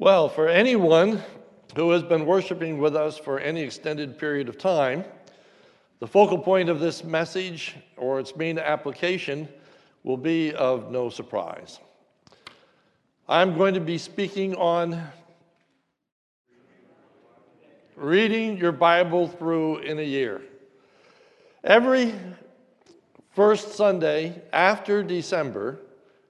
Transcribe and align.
Well, 0.00 0.28
for 0.28 0.46
anyone 0.46 1.24
who 1.74 1.90
has 1.90 2.04
been 2.04 2.24
worshiping 2.24 2.78
with 2.78 2.94
us 2.94 3.18
for 3.18 3.40
any 3.40 3.62
extended 3.62 4.16
period 4.16 4.48
of 4.48 4.56
time, 4.56 5.04
the 5.98 6.06
focal 6.06 6.38
point 6.38 6.68
of 6.68 6.78
this 6.78 7.02
message 7.02 7.74
or 7.96 8.20
its 8.20 8.36
main 8.36 8.60
application 8.60 9.48
will 10.04 10.16
be 10.16 10.54
of 10.54 10.92
no 10.92 11.10
surprise. 11.10 11.80
I'm 13.28 13.56
going 13.56 13.74
to 13.74 13.80
be 13.80 13.98
speaking 13.98 14.54
on 14.54 15.02
reading 17.96 18.56
your 18.56 18.70
Bible 18.70 19.26
through 19.26 19.78
in 19.78 19.98
a 19.98 20.02
year. 20.02 20.42
Every 21.64 22.14
first 23.34 23.72
Sunday 23.72 24.42
after 24.52 25.02
December, 25.02 25.80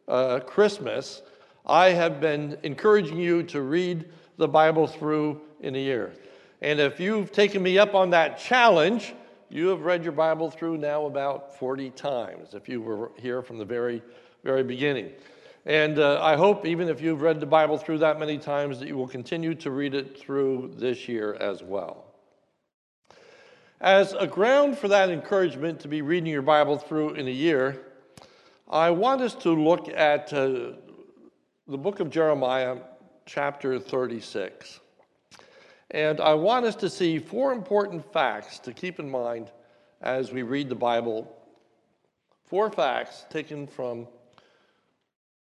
uh, 0.09 0.41
Christmas, 0.41 1.21
I 1.69 1.91
have 1.91 2.21
been 2.21 2.57
encouraging 2.63 3.19
you 3.19 3.43
to 3.45 3.61
read 3.61 4.07
the 4.39 4.49
Bible 4.49 4.87
through 4.87 5.43
in 5.61 5.75
a 5.75 5.79
year. 5.79 6.15
And 6.63 6.81
if 6.81 6.99
you've 6.99 7.31
taken 7.31 7.63
me 7.63 7.79
up 7.79 7.95
on 7.95 8.11
that 8.11 8.39
challenge, 8.39 9.15
you 9.51 9.69
have 9.69 9.83
read 9.83 10.03
your 10.03 10.13
Bible 10.13 10.51
through 10.51 10.79
now 10.79 11.07
about 11.07 11.59
40 11.59 11.91
times, 11.91 12.55
if 12.55 12.69
you 12.69 12.81
were 12.81 13.13
here 13.17 13.43
from 13.43 13.59
the 13.59 13.65
very, 13.65 14.03
very 14.45 14.63
beginning. 14.63 15.13
And 15.67 15.99
uh, 15.99 16.23
I 16.23 16.37
hope, 16.37 16.65
even 16.65 16.89
if 16.89 17.03
you've 17.03 17.21
read 17.21 17.41
the 17.41 17.47
Bible 17.47 17.77
through 17.77 17.99
that 17.99 18.19
many 18.19 18.39
times, 18.39 18.79
that 18.79 18.89
you 18.89 18.97
will 18.97 19.09
continue 19.09 19.55
to 19.57 19.71
read 19.71 19.95
it 19.95 20.19
through 20.19 20.73
this 20.77 21.09
year 21.09 21.35
as 21.35 21.63
well. 21.63 22.07
As 23.81 24.15
a 24.15 24.27
ground 24.27 24.79
for 24.79 24.89
that 24.89 25.11
encouragement 25.11 25.81
to 25.81 25.89
be 25.89 26.01
reading 26.03 26.33
your 26.33 26.43
Bible 26.43 26.79
through 26.79 27.11
in 27.15 27.29
a 27.29 27.33
year, 27.33 27.81
I 28.69 28.91
want 28.91 29.21
us 29.21 29.35
to 29.37 29.51
look 29.51 29.89
at 29.89 30.33
uh, 30.33 30.73
the 31.71 31.77
book 31.77 32.01
of 32.01 32.09
Jeremiah, 32.09 32.79
chapter 33.27 33.79
36. 33.79 34.81
And 35.91 36.19
I 36.19 36.33
want 36.33 36.65
us 36.65 36.75
to 36.77 36.89
see 36.89 37.19
four 37.19 37.53
important 37.53 38.11
facts 38.11 38.59
to 38.61 38.73
keep 38.73 38.99
in 38.99 39.11
mind 39.11 39.51
as 40.01 40.33
we 40.33 40.41
read 40.41 40.71
the 40.71 40.75
Bible. 40.75 41.31
Four 42.47 42.71
facts 42.71 43.27
taken 43.29 43.67
from 43.67 44.09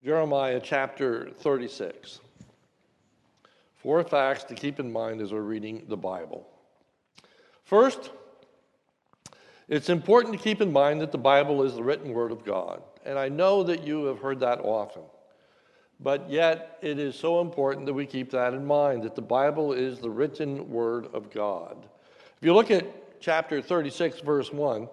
Jeremiah 0.03 0.59
chapter 0.61 1.29
36. 1.31 2.19
Four 3.77 4.03
facts 4.03 4.43
to 4.45 4.53
keep 4.53 4.81
in 4.81 4.91
mind 4.91 5.21
as 5.21 5.31
we're 5.31 5.39
reading 5.39 5.85
the 5.87 5.95
Bible. 5.95 6.45
First, 7.63 8.11
it's 9.69 9.87
important 9.87 10.33
to 10.33 10.43
keep 10.43 10.59
in 10.59 10.73
mind 10.73 10.99
that 10.99 11.13
the 11.13 11.17
Bible 11.17 11.63
is 11.63 11.75
the 11.75 11.83
written 11.83 12.11
word 12.11 12.33
of 12.33 12.43
God. 12.43 12.83
And 13.05 13.17
I 13.17 13.29
know 13.29 13.63
that 13.63 13.87
you 13.87 14.03
have 14.05 14.19
heard 14.19 14.41
that 14.41 14.59
often. 14.59 15.03
But 15.99 16.29
yet, 16.29 16.77
it 16.81 16.99
is 16.99 17.15
so 17.15 17.41
important 17.41 17.85
that 17.87 17.93
we 17.93 18.05
keep 18.05 18.29
that 18.31 18.53
in 18.53 18.65
mind 18.65 19.03
that 19.03 19.15
the 19.15 19.21
Bible 19.21 19.73
is 19.73 19.99
the 19.99 20.09
written 20.09 20.69
word 20.69 21.07
of 21.13 21.31
God. 21.31 21.85
If 22.37 22.45
you 22.45 22.53
look 22.53 22.69
at 22.69 23.19
chapter 23.19 23.61
36, 23.61 24.19
verse 24.21 24.53
1, 24.53 24.87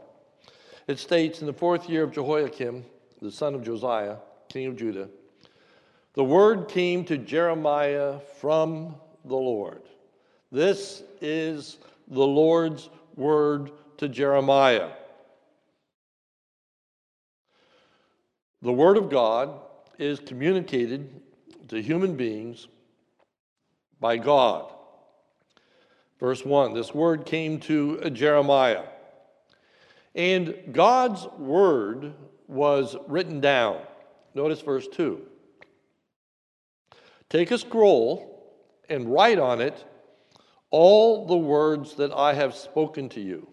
it 0.88 0.98
states 0.98 1.40
In 1.40 1.46
the 1.46 1.52
fourth 1.52 1.88
year 1.90 2.04
of 2.04 2.12
Jehoiakim, 2.12 2.84
the 3.20 3.30
son 3.30 3.54
of 3.54 3.62
Josiah, 3.62 4.16
king 4.48 4.66
of 4.66 4.76
Judah, 4.76 5.08
the 6.14 6.24
word 6.24 6.68
came 6.68 7.04
to 7.06 7.18
Jeremiah 7.18 8.18
from 8.40 8.94
the 9.24 9.36
Lord. 9.36 9.82
This 10.50 11.02
is 11.20 11.78
the 12.08 12.26
Lord's 12.26 12.88
word 13.16 13.72
to 13.98 14.08
Jeremiah. 14.08 14.90
The 18.62 18.72
word 18.72 18.96
of 18.96 19.10
God 19.10 19.60
is 19.98 20.20
communicated 20.20 21.20
to 21.68 21.82
human 21.82 22.16
beings 22.16 22.68
by 24.00 24.16
God. 24.16 24.72
Verse 26.20 26.44
1 26.44 26.74
this 26.74 26.94
word 26.94 27.26
came 27.26 27.60
to 27.60 28.10
Jeremiah. 28.10 28.84
And 30.14 30.54
God's 30.72 31.26
word 31.38 32.14
was 32.46 32.96
written 33.08 33.40
down. 33.40 33.80
Notice 34.34 34.60
verse 34.60 34.86
2. 34.88 35.22
Take 37.30 37.50
a 37.50 37.58
scroll 37.58 38.54
and 38.88 39.12
write 39.12 39.38
on 39.38 39.60
it 39.60 39.84
all 40.70 41.26
the 41.26 41.36
words 41.36 41.94
that 41.96 42.12
I 42.12 42.34
have 42.34 42.54
spoken 42.54 43.08
to 43.10 43.20
you. 43.20 43.48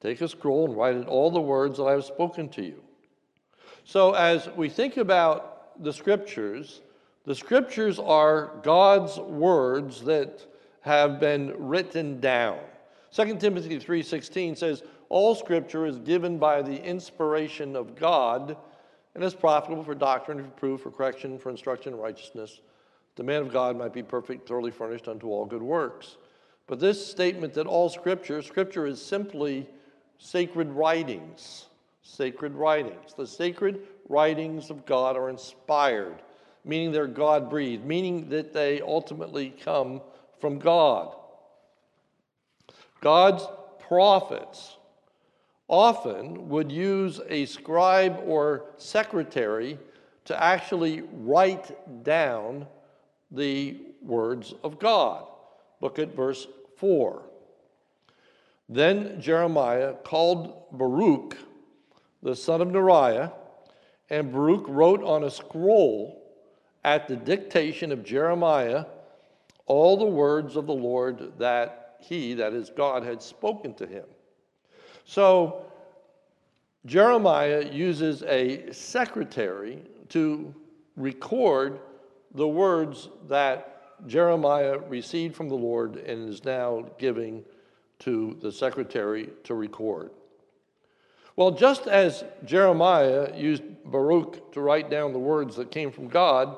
Take 0.00 0.20
a 0.20 0.28
scroll 0.28 0.66
and 0.66 0.76
write 0.76 0.96
it 0.96 1.06
all 1.06 1.30
the 1.30 1.40
words 1.40 1.78
that 1.78 1.84
I 1.84 1.92
have 1.92 2.04
spoken 2.04 2.48
to 2.50 2.62
you. 2.62 2.82
So, 3.88 4.12
as 4.12 4.50
we 4.50 4.68
think 4.68 4.98
about 4.98 5.82
the 5.82 5.94
scriptures, 5.94 6.82
the 7.24 7.34
scriptures 7.34 7.98
are 7.98 8.50
God's 8.62 9.16
words 9.16 10.02
that 10.02 10.44
have 10.82 11.18
been 11.18 11.54
written 11.56 12.20
down. 12.20 12.58
2 13.12 13.40
Timothy 13.40 13.78
3:16 13.78 14.56
says, 14.56 14.82
"All 15.08 15.34
scripture 15.34 15.86
is 15.86 15.98
given 16.00 16.36
by 16.36 16.60
the 16.60 16.84
inspiration 16.84 17.74
of 17.74 17.94
God 17.94 18.58
and 19.14 19.24
is 19.24 19.34
profitable 19.34 19.82
for 19.82 19.94
doctrine, 19.94 20.44
for 20.44 20.50
proof, 20.50 20.82
for 20.82 20.90
correction, 20.90 21.38
for 21.38 21.48
instruction 21.48 21.94
in 21.94 21.98
righteousness. 21.98 22.60
The 23.16 23.24
man 23.24 23.40
of 23.40 23.50
God 23.50 23.74
might 23.78 23.94
be 23.94 24.02
perfect, 24.02 24.46
thoroughly 24.46 24.70
furnished 24.70 25.08
unto 25.08 25.30
all 25.30 25.46
good 25.46 25.62
works." 25.62 26.18
But 26.66 26.78
this 26.78 27.06
statement 27.06 27.54
that 27.54 27.66
all 27.66 27.88
scripture, 27.88 28.42
scripture 28.42 28.84
is 28.84 29.00
simply 29.00 29.66
sacred 30.18 30.72
writings 30.72 31.67
sacred 32.08 32.54
writings. 32.54 33.12
The 33.14 33.26
sacred 33.26 33.80
writings 34.08 34.70
of 34.70 34.86
God 34.86 35.16
are 35.16 35.28
inspired, 35.28 36.22
meaning 36.64 36.90
they're 36.90 37.06
God 37.06 37.50
breathed, 37.50 37.84
meaning 37.84 38.28
that 38.30 38.52
they 38.52 38.80
ultimately 38.80 39.50
come 39.62 40.00
from 40.40 40.58
God. 40.58 41.14
God's 43.00 43.46
prophets 43.86 44.76
often 45.68 46.48
would 46.48 46.72
use 46.72 47.20
a 47.28 47.44
scribe 47.44 48.20
or 48.24 48.70
secretary 48.78 49.78
to 50.24 50.42
actually 50.42 51.02
write 51.12 52.04
down 52.04 52.66
the 53.30 53.76
words 54.02 54.54
of 54.64 54.78
God. 54.78 55.26
Look 55.80 55.98
at 55.98 56.16
verse 56.16 56.46
4. 56.78 57.22
Then 58.68 59.20
Jeremiah 59.20 59.94
called 60.04 60.70
Baruch, 60.72 61.36
the 62.22 62.34
son 62.34 62.60
of 62.60 62.68
Neriah, 62.68 63.32
and 64.10 64.32
Baruch 64.32 64.64
wrote 64.66 65.02
on 65.02 65.24
a 65.24 65.30
scroll 65.30 66.22
at 66.84 67.08
the 67.08 67.16
dictation 67.16 67.92
of 67.92 68.04
Jeremiah 68.04 68.86
all 69.66 69.96
the 69.96 70.06
words 70.06 70.56
of 70.56 70.66
the 70.66 70.74
Lord 70.74 71.32
that 71.38 71.96
he, 72.00 72.34
that 72.34 72.54
is 72.54 72.70
God, 72.70 73.02
had 73.02 73.22
spoken 73.22 73.74
to 73.74 73.86
him. 73.86 74.04
So 75.04 75.66
Jeremiah 76.86 77.68
uses 77.70 78.22
a 78.22 78.72
secretary 78.72 79.82
to 80.10 80.54
record 80.96 81.80
the 82.34 82.48
words 82.48 83.08
that 83.28 84.06
Jeremiah 84.06 84.78
received 84.78 85.34
from 85.34 85.48
the 85.48 85.54
Lord 85.54 85.96
and 85.96 86.28
is 86.28 86.44
now 86.44 86.86
giving 86.98 87.44
to 88.00 88.38
the 88.40 88.52
secretary 88.52 89.30
to 89.44 89.54
record. 89.54 90.10
Well, 91.38 91.52
just 91.52 91.86
as 91.86 92.24
Jeremiah 92.44 93.32
used 93.32 93.62
Baruch 93.84 94.50
to 94.54 94.60
write 94.60 94.90
down 94.90 95.12
the 95.12 95.20
words 95.20 95.54
that 95.54 95.70
came 95.70 95.92
from 95.92 96.08
God, 96.08 96.56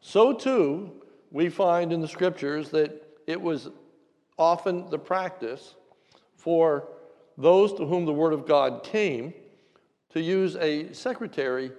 so 0.00 0.32
too 0.32 0.92
we 1.32 1.48
find 1.48 1.92
in 1.92 2.00
the 2.00 2.06
scriptures 2.06 2.68
that 2.68 2.92
it 3.26 3.40
was 3.40 3.70
often 4.38 4.88
the 4.88 5.00
practice 5.00 5.74
for 6.36 6.86
those 7.36 7.72
to 7.72 7.86
whom 7.86 8.04
the 8.04 8.12
word 8.12 8.32
of 8.32 8.46
God 8.46 8.84
came 8.84 9.34
to 10.10 10.20
use 10.20 10.54
a 10.58 10.92
secretary 10.92 11.72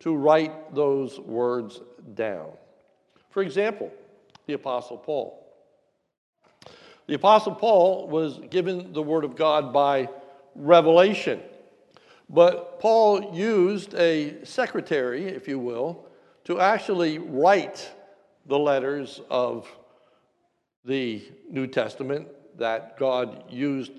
to 0.00 0.16
write 0.16 0.74
those 0.74 1.20
words 1.20 1.82
down. 2.14 2.52
For 3.28 3.42
example, 3.42 3.92
the 4.46 4.54
Apostle 4.54 4.96
Paul. 4.96 5.46
The 7.06 7.16
Apostle 7.16 7.54
Paul 7.54 8.08
was 8.08 8.40
given 8.48 8.94
the 8.94 9.02
word 9.02 9.24
of 9.24 9.36
God 9.36 9.74
by 9.74 10.08
revelation. 10.54 11.42
But 12.32 12.80
Paul 12.80 13.34
used 13.34 13.94
a 13.94 14.42
secretary, 14.42 15.26
if 15.26 15.46
you 15.46 15.58
will, 15.58 16.06
to 16.44 16.60
actually 16.60 17.18
write 17.18 17.92
the 18.46 18.58
letters 18.58 19.20
of 19.28 19.68
the 20.84 21.22
New 21.50 21.66
Testament 21.66 22.26
that 22.56 22.98
God 22.98 23.44
used 23.50 23.92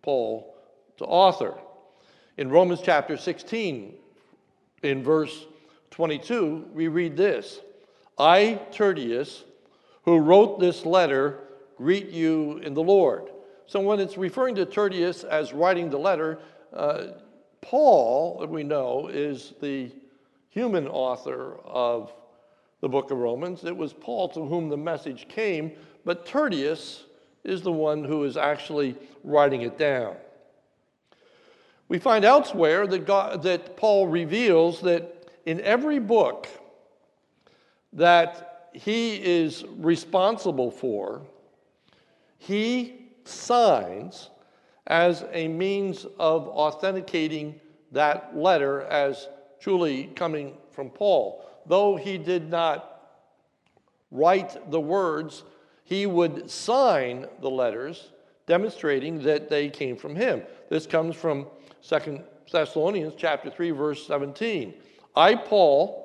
Paul 0.00 0.56
to 0.96 1.04
author. 1.04 1.58
In 2.38 2.48
Romans 2.48 2.80
chapter 2.82 3.18
16, 3.18 3.94
in 4.82 5.02
verse 5.02 5.46
22, 5.90 6.70
we 6.72 6.88
read 6.88 7.18
this 7.18 7.60
I, 8.18 8.60
Tertius, 8.72 9.44
who 10.04 10.18
wrote 10.18 10.58
this 10.58 10.86
letter, 10.86 11.40
greet 11.76 12.08
you 12.08 12.58
in 12.58 12.72
the 12.72 12.82
Lord. 12.82 13.30
So 13.66 13.80
when 13.80 14.00
it's 14.00 14.16
referring 14.16 14.54
to 14.56 14.64
Tertius 14.64 15.22
as 15.22 15.52
writing 15.52 15.90
the 15.90 15.98
letter, 15.98 16.38
uh, 16.72 17.04
Paul, 17.64 18.46
we 18.46 18.62
know, 18.62 19.08
is 19.08 19.54
the 19.62 19.90
human 20.50 20.86
author 20.86 21.56
of 21.64 22.12
the 22.82 22.88
book 22.90 23.10
of 23.10 23.16
Romans. 23.16 23.64
It 23.64 23.74
was 23.74 23.94
Paul 23.94 24.28
to 24.28 24.44
whom 24.44 24.68
the 24.68 24.76
message 24.76 25.26
came, 25.28 25.72
but 26.04 26.26
Tertius 26.26 27.04
is 27.42 27.62
the 27.62 27.72
one 27.72 28.04
who 28.04 28.24
is 28.24 28.36
actually 28.36 28.94
writing 29.22 29.62
it 29.62 29.78
down. 29.78 30.14
We 31.88 31.98
find 31.98 32.22
elsewhere 32.22 32.86
that, 32.86 33.06
God, 33.06 33.42
that 33.44 33.78
Paul 33.78 34.08
reveals 34.08 34.82
that 34.82 35.30
in 35.46 35.62
every 35.62 35.98
book 35.98 36.46
that 37.94 38.68
he 38.74 39.14
is 39.14 39.64
responsible 39.78 40.70
for, 40.70 41.22
he 42.36 43.06
signs 43.24 44.28
as 44.86 45.24
a 45.32 45.48
means 45.48 46.06
of 46.18 46.48
authenticating 46.48 47.60
that 47.92 48.36
letter 48.36 48.82
as 48.82 49.28
truly 49.60 50.10
coming 50.14 50.56
from 50.70 50.90
Paul. 50.90 51.44
Though 51.66 51.96
he 51.96 52.18
did 52.18 52.50
not 52.50 52.90
write 54.10 54.70
the 54.70 54.80
words, 54.80 55.44
he 55.84 56.06
would 56.06 56.50
sign 56.50 57.26
the 57.40 57.50
letters, 57.50 58.10
demonstrating 58.46 59.22
that 59.22 59.48
they 59.48 59.70
came 59.70 59.96
from 59.96 60.14
him. 60.14 60.42
This 60.68 60.86
comes 60.86 61.16
from 61.16 61.46
Second 61.80 62.22
Thessalonians 62.50 63.14
chapter 63.16 63.50
3 63.50 63.70
verse 63.70 64.06
17. 64.06 64.74
I 65.16 65.34
Paul 65.34 66.04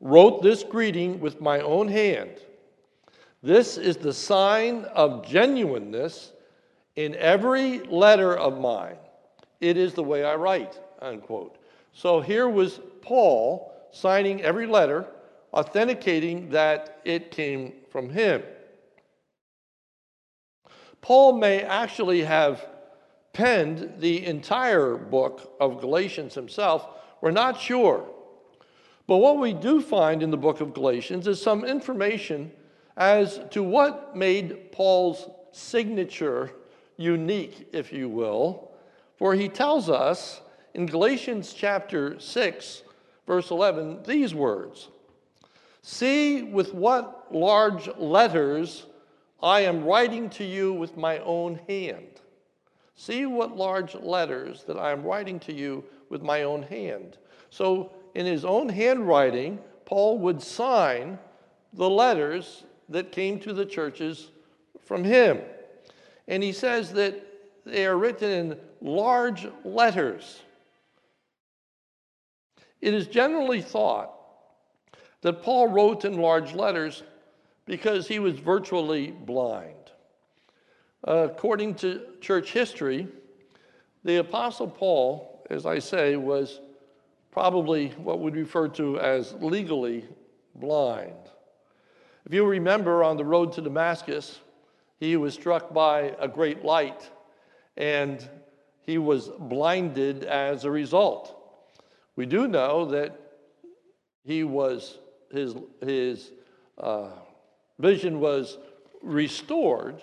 wrote 0.00 0.42
this 0.42 0.62
greeting 0.64 1.20
with 1.20 1.40
my 1.40 1.60
own 1.60 1.88
hand. 1.88 2.30
This 3.42 3.76
is 3.76 3.96
the 3.96 4.12
sign 4.12 4.84
of 4.94 5.26
genuineness 5.26 6.32
in 6.96 7.14
every 7.16 7.80
letter 7.80 8.36
of 8.36 8.60
mine. 8.60 8.96
It 9.60 9.76
is 9.76 9.94
the 9.94 10.02
way 10.02 10.24
I 10.24 10.34
write, 10.34 10.78
unquote. 11.00 11.58
So 11.92 12.20
here 12.20 12.48
was 12.48 12.80
Paul 13.00 13.72
signing 13.92 14.42
every 14.42 14.66
letter, 14.66 15.06
authenticating 15.52 16.50
that 16.50 17.00
it 17.04 17.30
came 17.30 17.74
from 17.90 18.10
him. 18.10 18.42
Paul 21.00 21.34
may 21.34 21.62
actually 21.62 22.22
have 22.22 22.66
penned 23.32 23.94
the 23.98 24.24
entire 24.24 24.96
book 24.96 25.54
of 25.60 25.80
Galatians 25.80 26.34
himself. 26.34 26.88
We're 27.20 27.30
not 27.30 27.60
sure. 27.60 28.06
But 29.06 29.18
what 29.18 29.38
we 29.38 29.52
do 29.52 29.80
find 29.80 30.22
in 30.22 30.30
the 30.30 30.36
book 30.36 30.60
of 30.60 30.74
Galatians 30.74 31.26
is 31.26 31.40
some 31.40 31.64
information 31.64 32.52
as 32.96 33.40
to 33.50 33.62
what 33.62 34.16
made 34.16 34.70
Paul's 34.70 35.28
signature 35.50 36.52
unique, 37.02 37.68
if 37.72 37.92
you 37.92 38.08
will. 38.08 38.70
For 39.16 39.34
he 39.34 39.48
tells 39.48 39.90
us 39.90 40.40
in 40.74 40.86
Galatians 40.86 41.52
chapter 41.52 42.18
6, 42.18 42.82
verse 43.26 43.50
11, 43.50 44.04
these 44.04 44.34
words 44.34 44.88
See 45.82 46.42
with 46.42 46.72
what 46.74 47.34
large 47.34 47.88
letters 47.96 48.86
I 49.42 49.62
am 49.62 49.84
writing 49.84 50.30
to 50.30 50.44
you 50.44 50.72
with 50.72 50.96
my 50.96 51.18
own 51.18 51.60
hand. 51.68 52.20
See 52.94 53.26
what 53.26 53.56
large 53.56 53.96
letters 53.96 54.62
that 54.64 54.78
I 54.78 54.92
am 54.92 55.02
writing 55.02 55.40
to 55.40 55.52
you 55.52 55.82
with 56.08 56.22
my 56.22 56.44
own 56.44 56.62
hand. 56.62 57.18
So 57.50 57.90
in 58.14 58.26
his 58.26 58.44
own 58.44 58.68
handwriting, 58.68 59.58
Paul 59.84 60.18
would 60.18 60.40
sign 60.40 61.18
the 61.72 61.90
letters 61.90 62.64
that 62.88 63.10
came 63.10 63.40
to 63.40 63.52
the 63.52 63.66
churches 63.66 64.30
from 64.84 65.02
him. 65.02 65.40
And 66.28 66.42
he 66.42 66.52
says 66.52 66.92
that 66.92 67.26
they 67.64 67.86
are 67.86 67.96
written 67.96 68.30
in 68.30 68.58
large 68.80 69.46
letters. 69.64 70.40
It 72.80 72.94
is 72.94 73.06
generally 73.06 73.62
thought 73.62 74.12
that 75.20 75.42
Paul 75.42 75.68
wrote 75.68 76.04
in 76.04 76.20
large 76.20 76.52
letters 76.52 77.02
because 77.64 78.08
he 78.08 78.18
was 78.18 78.38
virtually 78.38 79.12
blind. 79.12 79.76
according 81.04 81.74
to 81.74 82.00
church 82.20 82.52
history, 82.52 83.08
the 84.04 84.16
Apostle 84.16 84.68
Paul, 84.68 85.44
as 85.50 85.66
I 85.66 85.78
say, 85.78 86.16
was 86.16 86.60
probably 87.30 87.88
what 87.90 88.20
we'd 88.20 88.36
refer 88.36 88.68
to 88.68 88.98
as 89.00 89.34
legally 89.34 90.04
blind. 90.54 91.14
If 92.24 92.32
you 92.32 92.44
remember 92.44 93.02
on 93.02 93.16
the 93.16 93.24
road 93.24 93.52
to 93.54 93.60
Damascus, 93.60 94.38
he 95.02 95.16
was 95.16 95.34
struck 95.34 95.74
by 95.74 96.14
a 96.20 96.28
great 96.28 96.64
light 96.64 97.10
and 97.76 98.30
he 98.86 98.98
was 98.98 99.30
blinded 99.36 100.22
as 100.22 100.64
a 100.64 100.70
result. 100.70 101.36
We 102.14 102.24
do 102.24 102.46
know 102.46 102.84
that 102.84 103.18
he 104.22 104.44
was, 104.44 104.98
his, 105.32 105.56
his 105.84 106.30
uh, 106.78 107.08
vision 107.80 108.20
was 108.20 108.58
restored, 109.02 110.00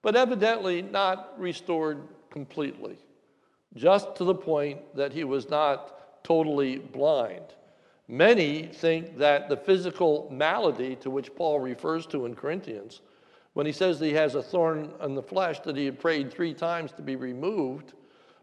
but 0.00 0.16
evidently 0.16 0.80
not 0.80 1.38
restored 1.38 2.08
completely, 2.30 2.96
just 3.76 4.16
to 4.16 4.24
the 4.24 4.34
point 4.34 4.80
that 4.96 5.12
he 5.12 5.24
was 5.24 5.50
not 5.50 6.24
totally 6.24 6.78
blind. 6.78 7.44
Many 8.08 8.68
think 8.68 9.18
that 9.18 9.50
the 9.50 9.56
physical 9.58 10.30
malady 10.32 10.96
to 10.96 11.10
which 11.10 11.34
Paul 11.34 11.60
refers 11.60 12.06
to 12.06 12.24
in 12.24 12.34
Corinthians, 12.34 13.02
when 13.54 13.66
he 13.66 13.72
says 13.72 13.98
that 13.98 14.06
he 14.06 14.12
has 14.12 14.34
a 14.34 14.42
thorn 14.42 14.92
in 15.02 15.14
the 15.14 15.22
flesh 15.22 15.60
that 15.60 15.76
he 15.76 15.86
had 15.86 15.98
prayed 15.98 16.30
three 16.30 16.52
times 16.52 16.92
to 16.92 17.02
be 17.02 17.16
removed, 17.16 17.94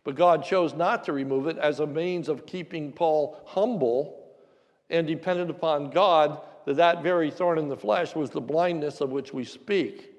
but 0.04 0.16
God 0.16 0.44
chose 0.44 0.74
not 0.74 1.04
to 1.04 1.14
remove 1.14 1.48
it 1.48 1.58
as 1.58 1.80
a 1.80 1.86
means 1.86 2.28
of 2.28 2.46
keeping 2.46 2.92
Paul 2.92 3.40
humble 3.46 4.18
and 4.90 5.06
dependent 5.06 5.50
upon 5.50 5.90
God, 5.90 6.42
that 6.66 6.78
that 6.78 7.04
very 7.04 7.30
thorn 7.30 7.60
in 7.60 7.68
the 7.68 7.78
flesh 7.78 8.16
was 8.16 8.30
the 8.30 8.42
blindness 8.42 9.02
of 9.02 9.12
which 9.12 9.34
we 9.34 9.44
speak. 9.44 10.14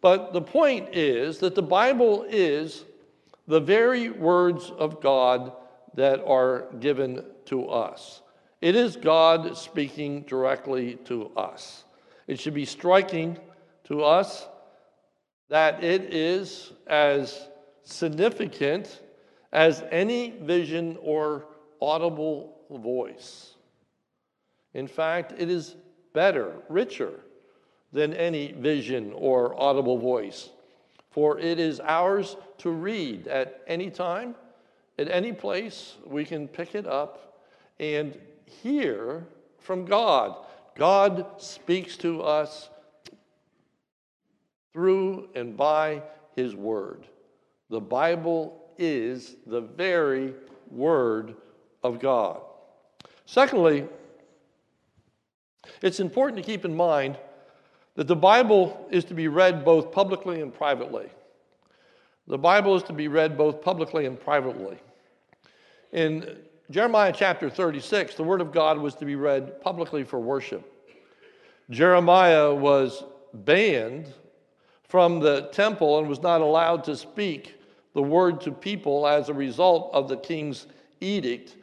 But 0.00 0.32
the 0.32 0.42
point 0.42 0.94
is 0.94 1.38
that 1.38 1.54
the 1.54 1.62
Bible 1.62 2.26
is 2.28 2.84
the 3.46 3.60
very 3.60 4.10
words 4.10 4.70
of 4.76 5.00
God 5.00 5.52
that 5.94 6.22
are 6.24 6.66
given 6.80 7.24
to 7.46 7.68
us. 7.68 8.22
It 8.60 8.74
is 8.74 8.96
God 8.96 9.56
speaking 9.56 10.22
directly 10.22 10.96
to 11.04 11.30
us. 11.36 11.84
It 12.26 12.40
should 12.40 12.54
be 12.54 12.64
striking 12.64 13.38
to 13.84 14.02
us 14.02 14.46
that 15.48 15.84
it 15.84 16.14
is 16.14 16.72
as 16.86 17.48
significant 17.82 19.00
as 19.52 19.84
any 19.90 20.30
vision 20.42 20.98
or 21.00 21.46
audible 21.80 22.56
voice. 22.70 23.54
In 24.72 24.88
fact, 24.88 25.34
it 25.38 25.50
is 25.50 25.76
better, 26.12 26.52
richer 26.68 27.20
than 27.92 28.12
any 28.14 28.52
vision 28.52 29.12
or 29.14 29.60
audible 29.60 29.98
voice, 29.98 30.50
for 31.10 31.38
it 31.38 31.60
is 31.60 31.78
ours 31.80 32.36
to 32.58 32.70
read 32.70 33.28
at 33.28 33.62
any 33.68 33.90
time 33.90 34.34
at 34.98 35.10
any 35.10 35.32
place, 35.32 35.96
we 36.06 36.24
can 36.24 36.46
pick 36.46 36.74
it 36.74 36.86
up 36.86 37.40
and 37.80 38.16
hear 38.62 39.26
from 39.58 39.84
God. 39.84 40.36
God 40.76 41.26
speaks 41.38 41.96
to 41.98 42.22
us 42.22 42.68
through 44.74 45.28
and 45.34 45.56
by 45.56 46.02
His 46.36 46.54
Word. 46.54 47.06
The 47.70 47.80
Bible 47.80 48.60
is 48.76 49.36
the 49.46 49.62
very 49.62 50.34
Word 50.70 51.36
of 51.82 52.00
God. 52.00 52.42
Secondly, 53.24 53.86
it's 55.80 56.00
important 56.00 56.36
to 56.36 56.42
keep 56.42 56.64
in 56.64 56.76
mind 56.76 57.16
that 57.94 58.08
the 58.08 58.16
Bible 58.16 58.86
is 58.90 59.04
to 59.04 59.14
be 59.14 59.28
read 59.28 59.64
both 59.64 59.92
publicly 59.92 60.42
and 60.42 60.52
privately. 60.52 61.08
The 62.26 62.38
Bible 62.38 62.74
is 62.74 62.82
to 62.84 62.92
be 62.92 63.08
read 63.08 63.38
both 63.38 63.62
publicly 63.62 64.06
and 64.06 64.20
privately. 64.20 64.78
In 65.92 66.38
Jeremiah 66.70 67.12
chapter 67.14 67.48
36, 67.48 68.16
the 68.16 68.24
Word 68.24 68.40
of 68.40 68.50
God 68.50 68.78
was 68.78 68.94
to 68.96 69.04
be 69.04 69.14
read 69.14 69.60
publicly 69.60 70.02
for 70.02 70.18
worship. 70.18 70.68
Jeremiah 71.70 72.52
was 72.52 73.04
banned 73.32 74.12
from 74.88 75.20
the 75.20 75.48
temple 75.52 75.98
and 75.98 76.08
was 76.08 76.22
not 76.22 76.40
allowed 76.40 76.84
to 76.84 76.96
speak 76.96 77.60
the 77.94 78.02
word 78.02 78.40
to 78.42 78.52
people 78.52 79.06
as 79.06 79.28
a 79.28 79.34
result 79.34 79.90
of 79.92 80.08
the 80.08 80.16
king's 80.16 80.66
edict 81.00 81.56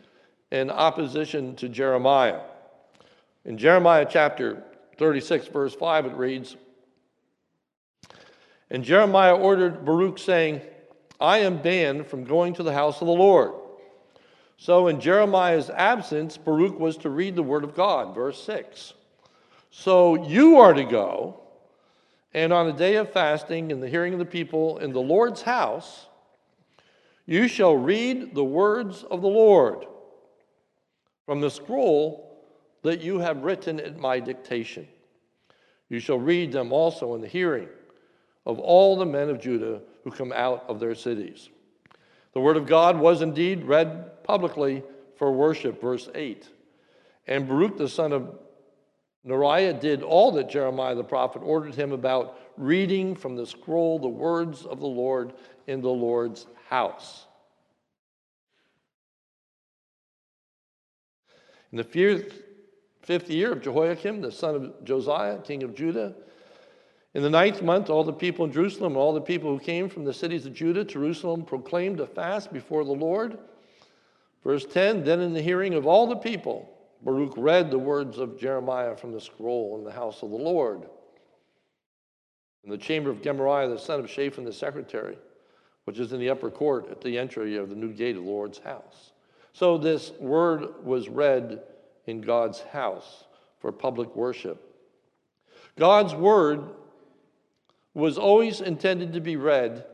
in 0.52 0.70
opposition 0.70 1.56
to 1.56 1.70
Jeremiah. 1.70 2.42
In 3.46 3.58
Jeremiah 3.58 4.06
chapter 4.10 4.64
36, 4.98 5.48
verse 5.48 5.74
5, 5.74 6.06
it 6.06 6.14
reads, 6.14 6.56
and 8.70 8.84
Jeremiah 8.84 9.36
ordered 9.36 9.84
Baruch, 9.84 10.18
saying, 10.18 10.62
I 11.20 11.40
am 11.40 11.62
banned 11.62 12.08
from 12.08 12.24
going 12.24 12.54
to 12.54 12.64
the 12.64 12.74
house 12.74 13.02
of 13.02 13.08
the 13.08 13.14
Lord. 13.14 13.52
So 14.58 14.88
in 14.88 15.02
Jeremiah's 15.02 15.70
absence, 15.70 16.38
Baruch 16.38 16.80
was 16.80 16.96
to 16.98 17.10
read 17.10 17.36
the 17.36 17.44
word 17.44 17.64
of 17.64 17.76
God, 17.76 18.16
verse 18.16 18.42
6. 18.44 18.94
So 19.72 20.26
you 20.28 20.60
are 20.60 20.74
to 20.74 20.84
go, 20.84 21.42
and 22.34 22.54
on 22.54 22.68
a 22.68 22.74
day 22.74 22.96
of 22.96 23.12
fasting, 23.12 23.72
in 23.72 23.80
the 23.80 23.90
hearing 23.90 24.14
of 24.14 24.20
the 24.20 24.26
people, 24.26 24.78
in 24.78 24.94
the 24.94 25.02
Lord's 25.02 25.42
house, 25.42 26.08
you 27.26 27.48
shall 27.48 27.76
read 27.76 28.34
the 28.34 28.44
words 28.44 29.04
of 29.04 29.22
the 29.22 29.28
Lord 29.28 29.86
from 31.26 31.42
the 31.42 31.52
scroll 31.52 32.32
that 32.84 33.02
you 33.02 33.20
have 33.20 33.44
written 33.44 33.80
at 33.80 34.00
my 34.00 34.20
dictation. 34.20 34.88
You 35.90 36.00
shall 36.00 36.20
read 36.20 36.52
them 36.52 36.72
also 36.72 37.16
in 37.16 37.22
the 37.22 37.28
hearing 37.28 37.68
of 38.46 38.60
all 38.60 38.98
the 38.98 39.06
men 39.06 39.30
of 39.30 39.40
Judah 39.40 39.82
who 40.04 40.12
come 40.12 40.32
out 40.32 40.66
of 40.68 40.80
their 40.80 40.96
cities. 40.96 41.50
The 42.34 42.40
word 42.40 42.58
of 42.58 42.66
God 42.66 42.98
was 42.98 43.22
indeed 43.22 43.66
read 43.66 44.24
publicly 44.24 44.84
for 45.18 45.32
worship, 45.32 45.82
verse 45.82 46.10
8. 46.16 46.48
And 47.28 47.48
Baruch 47.48 47.78
the 47.78 47.90
son 47.90 48.14
of 48.14 48.40
Neriah 49.26 49.80
did 49.80 50.02
all 50.02 50.32
that 50.32 50.50
Jeremiah 50.50 50.96
the 50.96 51.04
prophet 51.04 51.42
ordered 51.44 51.76
him 51.76 51.92
about 51.92 52.40
reading 52.58 53.16
from 53.16 53.36
the 53.36 53.46
scroll 53.46 54.00
the 54.00 54.08
words 54.08 54.66
of 54.66 54.80
the 54.80 54.88
Lord 54.88 55.34
in 55.68 55.82
the 55.82 55.90
Lord's 55.90 56.48
house. 56.68 57.28
In 61.72 61.78
the 61.78 61.84
fifth 61.84 63.30
year 63.30 63.54
of 63.54 63.62
Jehoiakim, 63.62 64.22
the 64.22 64.32
son 64.32 64.56
of 64.56 64.84
Josiah, 64.84 65.38
king 65.40 65.64
of 65.64 65.76
Judah, 65.76 66.16
in 67.14 67.24
the 67.24 67.30
ninth 67.30 67.62
month, 67.62 67.90
all 67.90 68.06
the 68.06 68.14
people 68.14 68.46
in 68.46 68.54
Jerusalem, 68.54 68.96
all 68.96 69.14
the 69.14 69.22
people 69.22 69.50
who 69.50 69.60
came 69.60 69.90
from 69.90 70.06
the 70.06 70.14
cities 70.14 70.46
of 70.46 70.54
Judah, 70.54 70.86
Jerusalem, 70.86 71.44
proclaimed 71.44 72.00
a 72.00 72.08
fast 72.08 72.54
before 72.54 72.86
the 72.86 72.92
Lord. 72.92 73.38
Verse 74.44 74.66
10 74.66 75.04
Then 75.04 75.20
in 75.20 75.34
the 75.34 75.42
hearing 75.42 75.74
of 75.74 75.86
all 75.86 76.08
the 76.08 76.16
people, 76.16 76.71
Baruch 77.04 77.34
read 77.36 77.72
the 77.72 77.80
words 77.80 78.18
of 78.18 78.40
Jeremiah 78.40 78.96
from 78.96 79.12
the 79.12 79.22
scroll 79.22 79.78
in 79.78 79.84
the 79.84 79.92
house 79.92 80.22
of 80.22 80.30
the 80.30 80.36
Lord. 80.36 80.88
In 82.64 82.70
the 82.70 82.78
chamber 82.78 83.10
of 83.10 83.24
Gemariah, 83.24 83.70
the 83.70 83.80
son 83.80 84.00
of 84.00 84.10
Shaphan, 84.10 84.46
the 84.46 84.54
secretary, 84.54 85.18
which 85.86 85.98
is 85.98 86.14
in 86.14 86.20
the 86.20 86.30
upper 86.30 86.52
court 86.52 86.90
at 86.92 87.02
the 87.02 87.18
entry 87.18 87.58
of 87.58 87.70
the 87.70 87.76
new 87.76 87.92
gate 87.92 88.16
of 88.16 88.24
the 88.24 88.30
Lord's 88.30 88.60
house. 88.60 89.14
So 89.54 89.78
this 89.78 90.12
word 90.20 90.86
was 90.86 91.10
read 91.10 91.62
in 92.06 92.22
God's 92.22 92.62
house 92.62 93.26
for 93.60 93.72
public 93.72 94.16
worship. 94.16 94.68
God's 95.78 96.14
word 96.14 96.64
was 97.94 98.18
always 98.18 98.62
intended 98.62 99.14
to 99.14 99.22
be 99.22 99.36
read 99.36 99.86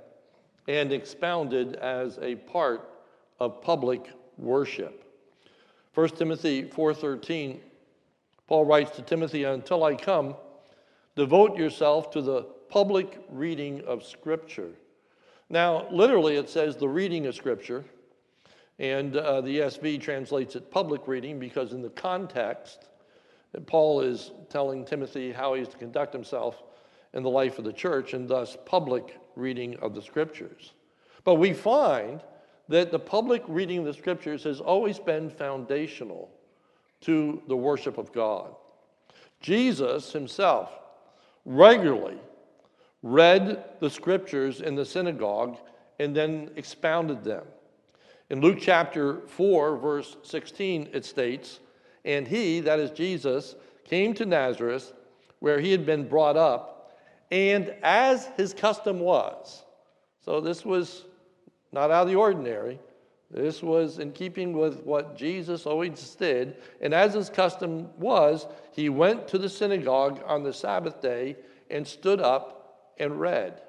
and 0.68 0.92
expounded 0.92 1.76
as 1.76 2.20
a 2.22 2.36
part 2.36 2.90
of 3.40 3.62
public 3.62 4.10
worship. 4.38 5.07
1 5.98 6.10
Timothy 6.10 6.62
4:13 6.62 7.60
Paul 8.46 8.66
writes 8.66 8.92
to 8.98 9.02
Timothy 9.02 9.46
until 9.46 9.84
I 9.84 9.96
come 9.96 10.36
devote 11.16 11.58
yourself 11.58 12.12
to 12.12 12.22
the 12.22 12.44
public 12.70 13.18
reading 13.30 13.84
of 13.84 14.04
scripture. 14.04 14.74
Now 15.50 15.90
literally 15.90 16.36
it 16.36 16.52
says 16.52 16.76
the 16.76 16.88
reading 16.88 17.26
of 17.26 17.34
scripture 17.34 17.84
and 18.78 19.18
uh, 19.18 19.42
the 19.42 19.58
ESV 19.58 20.00
translates 20.00 20.56
it 20.56 20.70
public 20.70 21.08
reading 21.08 21.40
because 21.40 21.74
in 21.74 21.82
the 21.82 21.90
context 21.90 22.90
Paul 23.66 24.02
is 24.02 24.30
telling 24.52 24.86
Timothy 24.86 25.32
how 25.32 25.56
he's 25.56 25.68
to 25.70 25.78
conduct 25.78 26.14
himself 26.14 26.62
in 27.16 27.24
the 27.24 27.30
life 27.32 27.58
of 27.58 27.66
the 27.66 27.74
church 27.74 28.14
and 28.14 28.30
thus 28.30 28.56
public 28.68 29.18
reading 29.36 29.76
of 29.78 29.96
the 29.96 30.04
scriptures. 30.04 30.74
But 31.24 31.36
we 31.40 31.54
find 31.54 32.22
that 32.70 32.92
the 32.92 33.00
public 33.00 33.44
reading 33.48 33.80
of 33.80 33.86
the 33.86 33.94
scriptures 33.94 34.44
has 34.44 34.60
always 34.60 35.00
been 35.00 35.30
foundational 35.30 36.30
to 37.02 37.42
the 37.48 37.56
worship 37.56 37.98
of 37.98 38.12
God. 38.12 38.56
Jesus 39.40 40.12
himself 40.12 40.72
regularly 41.46 42.18
read 43.04 43.64
the 43.80 43.90
scriptures 43.90 44.62
in 44.62 44.76
the 44.76 44.86
synagogue 44.86 45.58
and 46.00 46.16
then 46.16 46.50
expounded 46.56 47.24
them. 47.24 47.46
In 48.30 48.42
Luke 48.42 48.58
chapter 48.60 49.22
4, 49.28 49.78
verse 49.78 50.18
16, 50.24 50.90
it 50.92 51.06
states, 51.06 51.60
And 52.04 52.28
he, 52.28 52.60
that 52.62 52.80
is 52.80 52.92
Jesus, 52.92 53.56
came 53.86 54.14
to 54.16 54.26
Nazareth, 54.26 54.94
where 55.40 55.60
he 55.60 55.72
had 55.72 55.86
been 55.86 56.08
brought 56.08 56.36
up 56.36 56.78
and 57.32 57.74
as 57.84 58.28
his 58.38 58.54
custom 58.54 59.00
was, 59.00 59.64
so 60.24 60.40
this 60.40 60.64
was 60.64 61.04
not 61.72 61.92
out 61.92 62.04
of 62.04 62.08
the 62.08 62.16
ordinary, 62.16 62.80
this 63.30 63.62
was 63.62 64.00
in 64.00 64.14
keeping 64.14 64.54
with 64.54 64.84
what 64.84 65.18
Jesus 65.18 65.66
always 65.66 66.16
did. 66.16 66.58
And 66.80 66.94
as 66.94 67.14
his 67.14 67.30
custom 67.30 67.90
was, 67.98 68.48
he 68.72 68.88
went 68.90 69.28
to 69.30 69.38
the 69.38 69.50
synagogue 69.50 70.22
on 70.26 70.44
the 70.44 70.54
Sabbath 70.54 71.02
day 71.02 71.36
and 71.70 71.86
stood 71.86 72.22
up 72.22 72.94
and 72.98 73.20
read. 73.20 73.62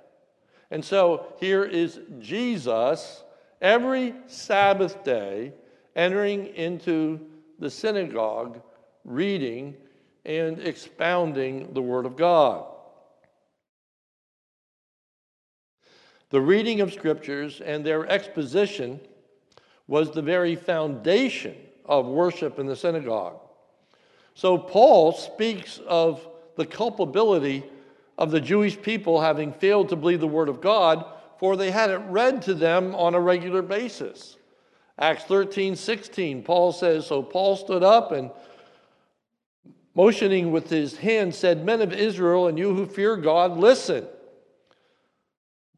And 0.71 0.85
so 0.85 1.35
here 1.41 1.65
is 1.65 2.01
Jesus 2.21 3.25
every 3.61 4.15
Sabbath 4.27 5.03
day 5.03 5.53
entering 5.97 6.47
into 6.55 7.21
the 7.59 7.71
synagogue, 7.71 8.63
reading 9.05 9.77
and 10.25 10.61
expounding 10.61 11.73
the 11.73 11.83
Word 11.83 12.07
of 12.07 12.17
God. 12.17 12.67
The 16.31 16.41
reading 16.41 16.81
of 16.81 16.93
scriptures 16.93 17.61
and 17.61 17.85
their 17.85 18.07
exposition 18.07 19.01
was 19.87 20.11
the 20.11 20.23
very 20.23 20.55
foundation 20.55 21.57
of 21.87 22.07
worship 22.07 22.59
in 22.59 22.67
the 22.67 22.77
synagogue. 22.77 23.41
So 24.35 24.59
Paul 24.59 25.13
speaks 25.13 25.81
of 25.87 26.29
the 26.57 26.67
culpability 26.67 27.65
of 28.19 28.31
the 28.31 28.41
Jewish 28.41 28.81
people 28.81 29.21
having 29.21 29.53
failed 29.53 29.89
to 29.89 29.97
believe 29.97 30.21
the 30.21 30.29
word 30.29 30.49
of 30.49 30.61
God, 30.61 31.05
for 31.39 31.57
they 31.57 31.71
had 31.71 31.91
it 31.91 32.03
read 32.09 32.43
to 32.43 32.55
them 32.55 32.95
on 32.95 33.15
a 33.15 33.21
regular 33.21 33.63
basis. 33.63 34.37
Acts 34.99 35.25
13, 35.25 35.77
16, 35.77 36.43
Paul 36.43 36.73
says, 36.73 37.07
So 37.07 37.23
Paul 37.23 37.57
stood 37.57 37.83
up 37.83 38.13
and 38.13 38.31
motioning 39.95 40.53
with 40.53 40.69
his 40.69 40.97
hand 40.99 41.35
said, 41.35 41.65
Men 41.65 41.81
of 41.81 41.93
Israel, 41.93 42.49
and 42.49 42.59
you 42.59 42.75
who 42.75 42.85
fear 42.85 43.17
God, 43.17 43.57
listen. 43.57 44.07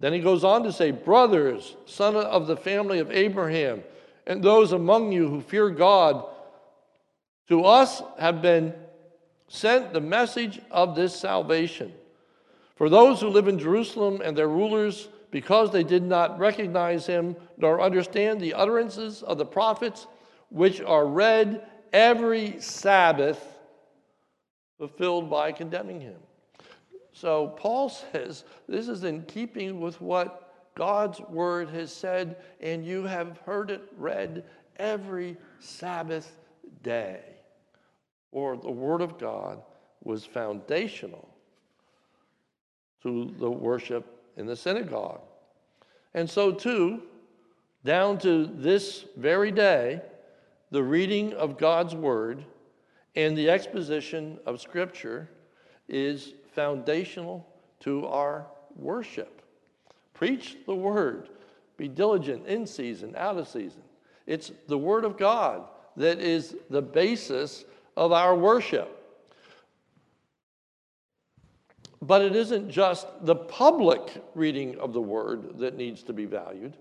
Then 0.00 0.14
he 0.14 0.20
goes 0.20 0.44
on 0.44 0.62
to 0.64 0.72
say, 0.72 0.90
Brothers, 0.90 1.76
son 1.84 2.16
of 2.16 2.46
the 2.46 2.56
family 2.56 2.98
of 2.98 3.10
Abraham, 3.10 3.82
and 4.26 4.42
those 4.42 4.72
among 4.72 5.12
you 5.12 5.28
who 5.28 5.40
fear 5.40 5.70
God, 5.70 6.26
to 7.48 7.64
us 7.64 8.02
have 8.18 8.40
been 8.40 8.74
sent 9.48 9.92
the 9.92 10.00
message 10.00 10.60
of 10.70 10.94
this 10.94 11.14
salvation. 11.14 11.92
For 12.76 12.88
those 12.88 13.20
who 13.20 13.28
live 13.28 13.48
in 13.48 13.58
Jerusalem 13.58 14.22
and 14.24 14.36
their 14.36 14.48
rulers, 14.48 15.08
because 15.30 15.70
they 15.70 15.84
did 15.84 16.02
not 16.02 16.38
recognize 16.38 17.06
him 17.06 17.36
nor 17.58 17.80
understand 17.80 18.40
the 18.40 18.54
utterances 18.54 19.22
of 19.22 19.36
the 19.36 19.44
prophets, 19.44 20.06
which 20.48 20.80
are 20.80 21.06
read 21.06 21.66
every 21.92 22.60
Sabbath, 22.60 23.58
fulfilled 24.78 25.28
by 25.28 25.52
condemning 25.52 26.00
him. 26.00 26.16
So 27.20 27.48
Paul 27.48 27.88
says 28.12 28.44
this 28.68 28.88
is 28.88 29.04
in 29.04 29.22
keeping 29.22 29.80
with 29.80 30.00
what 30.00 30.46
God's 30.74 31.20
word 31.20 31.68
has 31.70 31.92
said, 31.92 32.36
and 32.60 32.86
you 32.86 33.04
have 33.04 33.38
heard 33.44 33.70
it 33.70 33.82
read 33.98 34.44
every 34.76 35.36
Sabbath 35.58 36.38
day. 36.82 37.20
For 38.32 38.56
the 38.56 38.70
word 38.70 39.02
of 39.02 39.18
God 39.18 39.60
was 40.02 40.24
foundational 40.24 41.28
to 43.02 43.34
the 43.38 43.50
worship 43.50 44.22
in 44.36 44.46
the 44.46 44.56
synagogue. 44.56 45.20
And 46.14 46.30
so, 46.30 46.52
too, 46.52 47.02
down 47.84 48.18
to 48.18 48.46
this 48.46 49.04
very 49.16 49.50
day, 49.50 50.00
the 50.70 50.82
reading 50.82 51.34
of 51.34 51.58
God's 51.58 51.94
word 51.94 52.44
and 53.16 53.36
the 53.36 53.50
exposition 53.50 54.38
of 54.46 54.60
Scripture 54.60 55.28
is 55.88 56.34
foundational 56.60 57.46
to 57.80 58.06
our 58.06 58.46
worship. 58.76 59.40
Preach 60.12 60.58
the 60.66 60.74
word, 60.74 61.30
be 61.78 61.88
diligent 61.88 62.46
in 62.46 62.66
season, 62.66 63.14
out 63.16 63.38
of 63.38 63.48
season. 63.48 63.80
It's 64.26 64.52
the 64.68 64.76
word 64.76 65.06
of 65.06 65.16
God 65.16 65.66
that 65.96 66.20
is 66.20 66.54
the 66.68 66.82
basis 66.82 67.64
of 67.96 68.12
our 68.12 68.36
worship. 68.36 68.94
But 72.02 72.20
it 72.20 72.36
isn't 72.36 72.68
just 72.68 73.06
the 73.22 73.36
public 73.36 74.22
reading 74.34 74.78
of 74.78 74.92
the 74.92 75.00
word 75.00 75.60
that 75.60 75.78
needs 75.78 76.02
to 76.02 76.12
be 76.12 76.26
valued, 76.26 76.74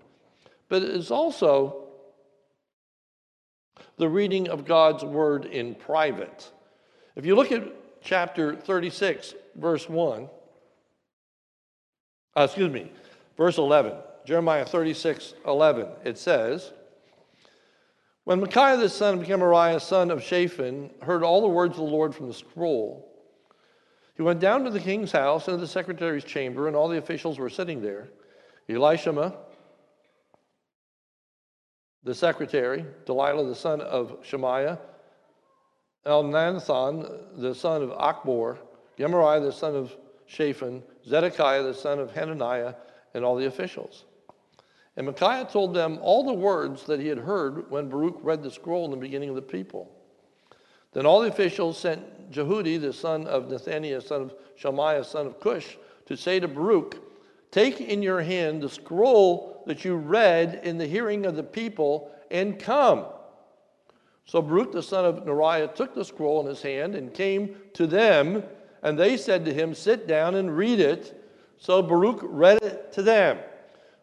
but 0.68 0.82
it 0.82 0.90
is 0.90 1.10
also 1.10 1.88
the 3.96 4.10
reading 4.10 4.50
of 4.50 4.66
God's 4.66 5.04
word 5.04 5.46
in 5.46 5.74
private. 5.74 6.50
If 7.16 7.24
you 7.24 7.34
look 7.34 7.50
at 7.50 7.62
chapter 8.02 8.54
36, 8.54 9.34
verse 9.56 9.88
1, 9.88 10.28
uh, 12.36 12.42
excuse 12.42 12.70
me, 12.70 12.90
verse 13.36 13.58
11, 13.58 13.94
Jeremiah 14.24 14.64
36, 14.64 15.34
11, 15.46 15.86
it 16.04 16.18
says, 16.18 16.72
When 18.24 18.40
Micaiah 18.40 18.76
the 18.76 18.88
son 18.88 19.18
of 19.18 19.26
Gemariah, 19.26 19.80
son 19.80 20.10
of 20.10 20.22
Shaphan, 20.22 20.90
heard 21.02 21.22
all 21.22 21.40
the 21.40 21.48
words 21.48 21.72
of 21.72 21.84
the 21.84 21.90
Lord 21.90 22.14
from 22.14 22.28
the 22.28 22.34
scroll, 22.34 23.06
he 24.16 24.22
went 24.22 24.40
down 24.40 24.64
to 24.64 24.70
the 24.70 24.80
king's 24.80 25.12
house 25.12 25.48
into 25.48 25.60
the 25.60 25.66
secretary's 25.66 26.24
chamber, 26.24 26.66
and 26.66 26.76
all 26.76 26.88
the 26.88 26.98
officials 26.98 27.38
were 27.38 27.48
sitting 27.48 27.80
there. 27.80 28.10
Elishama, 28.68 29.34
the 32.04 32.14
secretary, 32.14 32.84
Delaiah 33.06 33.48
the 33.48 33.54
son 33.54 33.80
of 33.80 34.18
Shemaiah, 34.22 34.78
Elnathan, 36.06 37.40
the 37.40 37.54
son 37.54 37.82
of 37.82 37.90
Achbor, 37.90 38.58
Gemariah, 39.00 39.40
the 39.40 39.50
son 39.50 39.74
of 39.74 39.96
Shaphan, 40.26 40.82
Zedekiah, 41.06 41.62
the 41.62 41.72
son 41.72 41.98
of 41.98 42.12
Hananiah, 42.12 42.74
and 43.14 43.24
all 43.24 43.34
the 43.34 43.46
officials. 43.46 44.04
And 44.96 45.06
Micaiah 45.06 45.48
told 45.50 45.72
them 45.72 45.98
all 46.02 46.22
the 46.22 46.34
words 46.34 46.84
that 46.84 47.00
he 47.00 47.08
had 47.08 47.16
heard 47.16 47.70
when 47.70 47.88
Baruch 47.88 48.18
read 48.22 48.42
the 48.42 48.50
scroll 48.50 48.84
in 48.84 48.90
the 48.90 48.98
beginning 48.98 49.30
of 49.30 49.36
the 49.36 49.42
people. 49.42 49.90
Then 50.92 51.06
all 51.06 51.22
the 51.22 51.28
officials 51.28 51.78
sent 51.78 52.30
Jehudi, 52.30 52.78
the 52.78 52.92
son 52.92 53.26
of 53.26 53.44
Nethaniah, 53.44 54.06
son 54.06 54.20
of 54.20 54.34
Shemaiah, 54.56 55.04
son 55.04 55.26
of 55.26 55.40
Cush, 55.40 55.78
to 56.04 56.14
say 56.14 56.38
to 56.38 56.46
Baruch, 56.46 56.96
Take 57.50 57.80
in 57.80 58.02
your 58.02 58.20
hand 58.20 58.62
the 58.62 58.68
scroll 58.68 59.62
that 59.66 59.82
you 59.82 59.96
read 59.96 60.60
in 60.62 60.76
the 60.76 60.86
hearing 60.86 61.24
of 61.24 61.36
the 61.36 61.42
people 61.42 62.10
and 62.30 62.58
come. 62.58 63.06
So 64.26 64.42
Baruch 64.42 64.72
the 64.72 64.82
son 64.82 65.06
of 65.06 65.24
Neriah 65.24 65.74
took 65.74 65.94
the 65.94 66.04
scroll 66.04 66.42
in 66.42 66.46
his 66.46 66.60
hand 66.60 66.94
and 66.94 67.14
came 67.14 67.56
to 67.72 67.86
them, 67.86 68.44
and 68.82 68.98
they 68.98 69.16
said 69.16 69.44
to 69.44 69.52
him, 69.52 69.74
Sit 69.74 70.06
down 70.06 70.34
and 70.34 70.56
read 70.56 70.80
it. 70.80 71.16
So 71.58 71.82
Baruch 71.82 72.20
read 72.22 72.62
it 72.62 72.92
to 72.94 73.02
them. 73.02 73.38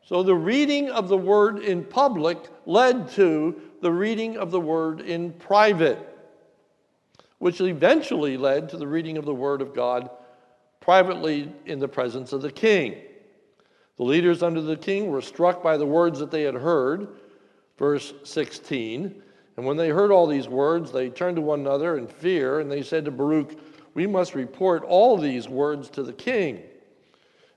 So 0.04 0.24
the 0.24 0.36
reading 0.36 0.90
of 0.90 1.10
the 1.10 1.18
word 1.18 1.60
in 1.60 1.84
public 1.84 2.38
led 2.66 3.10
to 3.12 3.60
the 3.82 3.92
reading 3.92 4.38
of 4.38 4.52
the 4.52 4.60
word 4.60 5.02
in 5.02 5.34
private, 5.34 6.00
which 7.40 7.60
eventually 7.60 8.38
led 8.38 8.70
to 8.70 8.78
the 8.78 8.88
reading 8.88 9.18
of 9.18 9.26
the 9.26 9.34
word 9.34 9.62
of 9.62 9.74
God 9.74 10.10
privately 10.80 11.52
in 11.66 11.80
the 11.80 11.88
presence 11.88 12.32
of 12.32 12.42
the 12.42 12.52
king. 12.52 12.96
The 13.98 14.04
leaders 14.04 14.44
under 14.44 14.62
the 14.62 14.78
king 14.78 15.08
were 15.08 15.22
struck 15.22 15.62
by 15.62 15.76
the 15.76 15.86
words 15.86 16.20
that 16.20 16.32
they 16.32 16.44
had 16.44 16.56
heard. 16.56 17.08
Verse 17.78 18.14
16. 18.24 19.22
And 19.58 19.66
when 19.66 19.76
they 19.76 19.90
heard 19.90 20.12
all 20.12 20.28
these 20.28 20.48
words, 20.48 20.92
they 20.92 21.10
turned 21.10 21.36
to 21.36 21.42
one 21.42 21.62
another 21.62 21.98
in 21.98 22.08
fear, 22.08 22.60
and 22.60 22.72
they 22.72 22.84
said 22.84 23.06
to 23.06 23.12
Baruch, 23.12 23.58
We 23.98 24.06
must 24.06 24.36
report 24.36 24.84
all 24.84 25.18
these 25.18 25.50
words 25.50 25.90
to 25.90 26.04
the 26.04 26.14
king. 26.14 26.62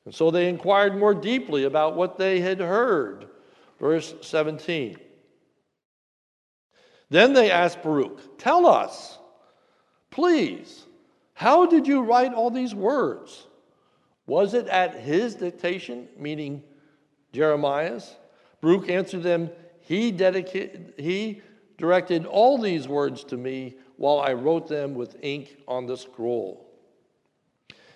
And 0.07 0.15
so 0.15 0.31
they 0.31 0.49
inquired 0.49 0.97
more 0.97 1.13
deeply 1.13 1.65
about 1.65 1.97
what 1.97 2.17
they 2.17 2.41
had 2.41 2.61
heard. 2.61 3.27
Verse 3.79 4.15
17. 4.23 4.97
Then 7.11 7.35
they 7.35 7.51
asked 7.51 7.83
Baruch, 7.83 8.39
Tell 8.39 8.67
us, 8.67 9.19
please, 10.11 10.87
how 11.35 11.67
did 11.67 11.87
you 11.87 12.01
write 12.01 12.33
all 12.33 12.51
these 12.51 12.75
words? 12.75 13.47
Was 14.27 14.55
it 14.55 14.67
at 14.69 14.95
his 14.95 15.35
dictation, 15.35 16.09
meaning 16.17 16.63
Jeremiah's? 17.35 18.17
Baruch 18.63 18.89
answered 18.89 19.25
them, 19.25 19.51
He, 19.83 20.11
dedicated, 20.11 20.95
he 20.97 21.43
directed 21.77 22.25
all 22.25 22.57
these 22.57 22.89
words 22.89 23.25
to 23.25 23.37
me 23.37 23.75
while 24.01 24.19
I 24.19 24.33
wrote 24.33 24.67
them 24.67 24.95
with 24.95 25.19
ink 25.21 25.59
on 25.69 25.85
the 25.85 25.95
scroll. 25.95 26.67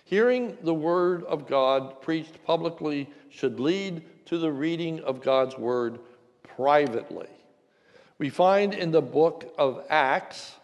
Hearing 0.05 0.59
the 0.61 0.75
word 0.75 1.25
of 1.25 1.49
God 1.49 2.03
preached 2.03 2.45
publicly 2.45 3.09
should 3.31 3.59
lead 3.59 4.05
to 4.27 4.37
the 4.37 4.53
reading 4.53 5.01
of 5.01 5.23
God's 5.23 5.57
word 5.57 5.99
privately. 6.43 7.29
We 8.19 8.29
find 8.29 8.75
in 8.75 8.91
the 8.91 9.01
book 9.01 9.55
of 9.57 9.83
Acts 9.89 10.57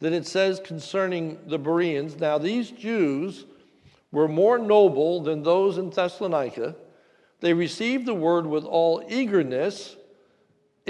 that 0.00 0.12
it 0.12 0.26
says 0.26 0.58
concerning 0.58 1.38
the 1.46 1.58
Bereans, 1.58 2.18
now 2.18 2.36
these 2.36 2.72
Jews 2.72 3.46
were 4.10 4.26
more 4.26 4.58
noble 4.58 5.22
than 5.22 5.44
those 5.44 5.78
in 5.78 5.90
Thessalonica. 5.90 6.74
They 7.38 7.52
received 7.52 8.06
the 8.06 8.14
word 8.14 8.44
with 8.44 8.64
all 8.64 9.04
eagerness, 9.08 9.94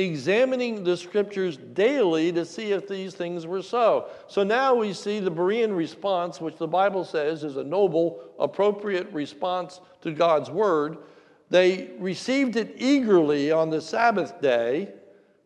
examining 0.05 0.85
the 0.85 0.97
scriptures 0.97 1.57
daily 1.57 2.33
to 2.33 2.45
see 2.45 2.73
if 2.73 2.89
these 2.89 3.15
things 3.15 3.47
were 3.47 3.63
so. 3.63 4.09
So 4.29 4.43
now 4.43 4.75
we 4.75 4.93
see 4.93 5.21
the 5.21 5.31
Berean 5.31 5.77
response, 5.77 6.41
which 6.41 6.57
the 6.57 6.67
Bible 6.67 7.05
says 7.05 7.45
is 7.45 7.57
a 7.57 7.65
noble, 7.65 8.23
appropriate 8.39 9.13
response 9.13 9.81
to 10.03 10.13
God's 10.13 10.51
word. 10.51 10.99
They 11.51 11.91
received 11.99 12.57
it 12.57 12.75
eagerly 12.77 13.51
on 13.51 13.71
the 13.71 13.81
Sabbath 13.81 14.41
day, 14.41 14.93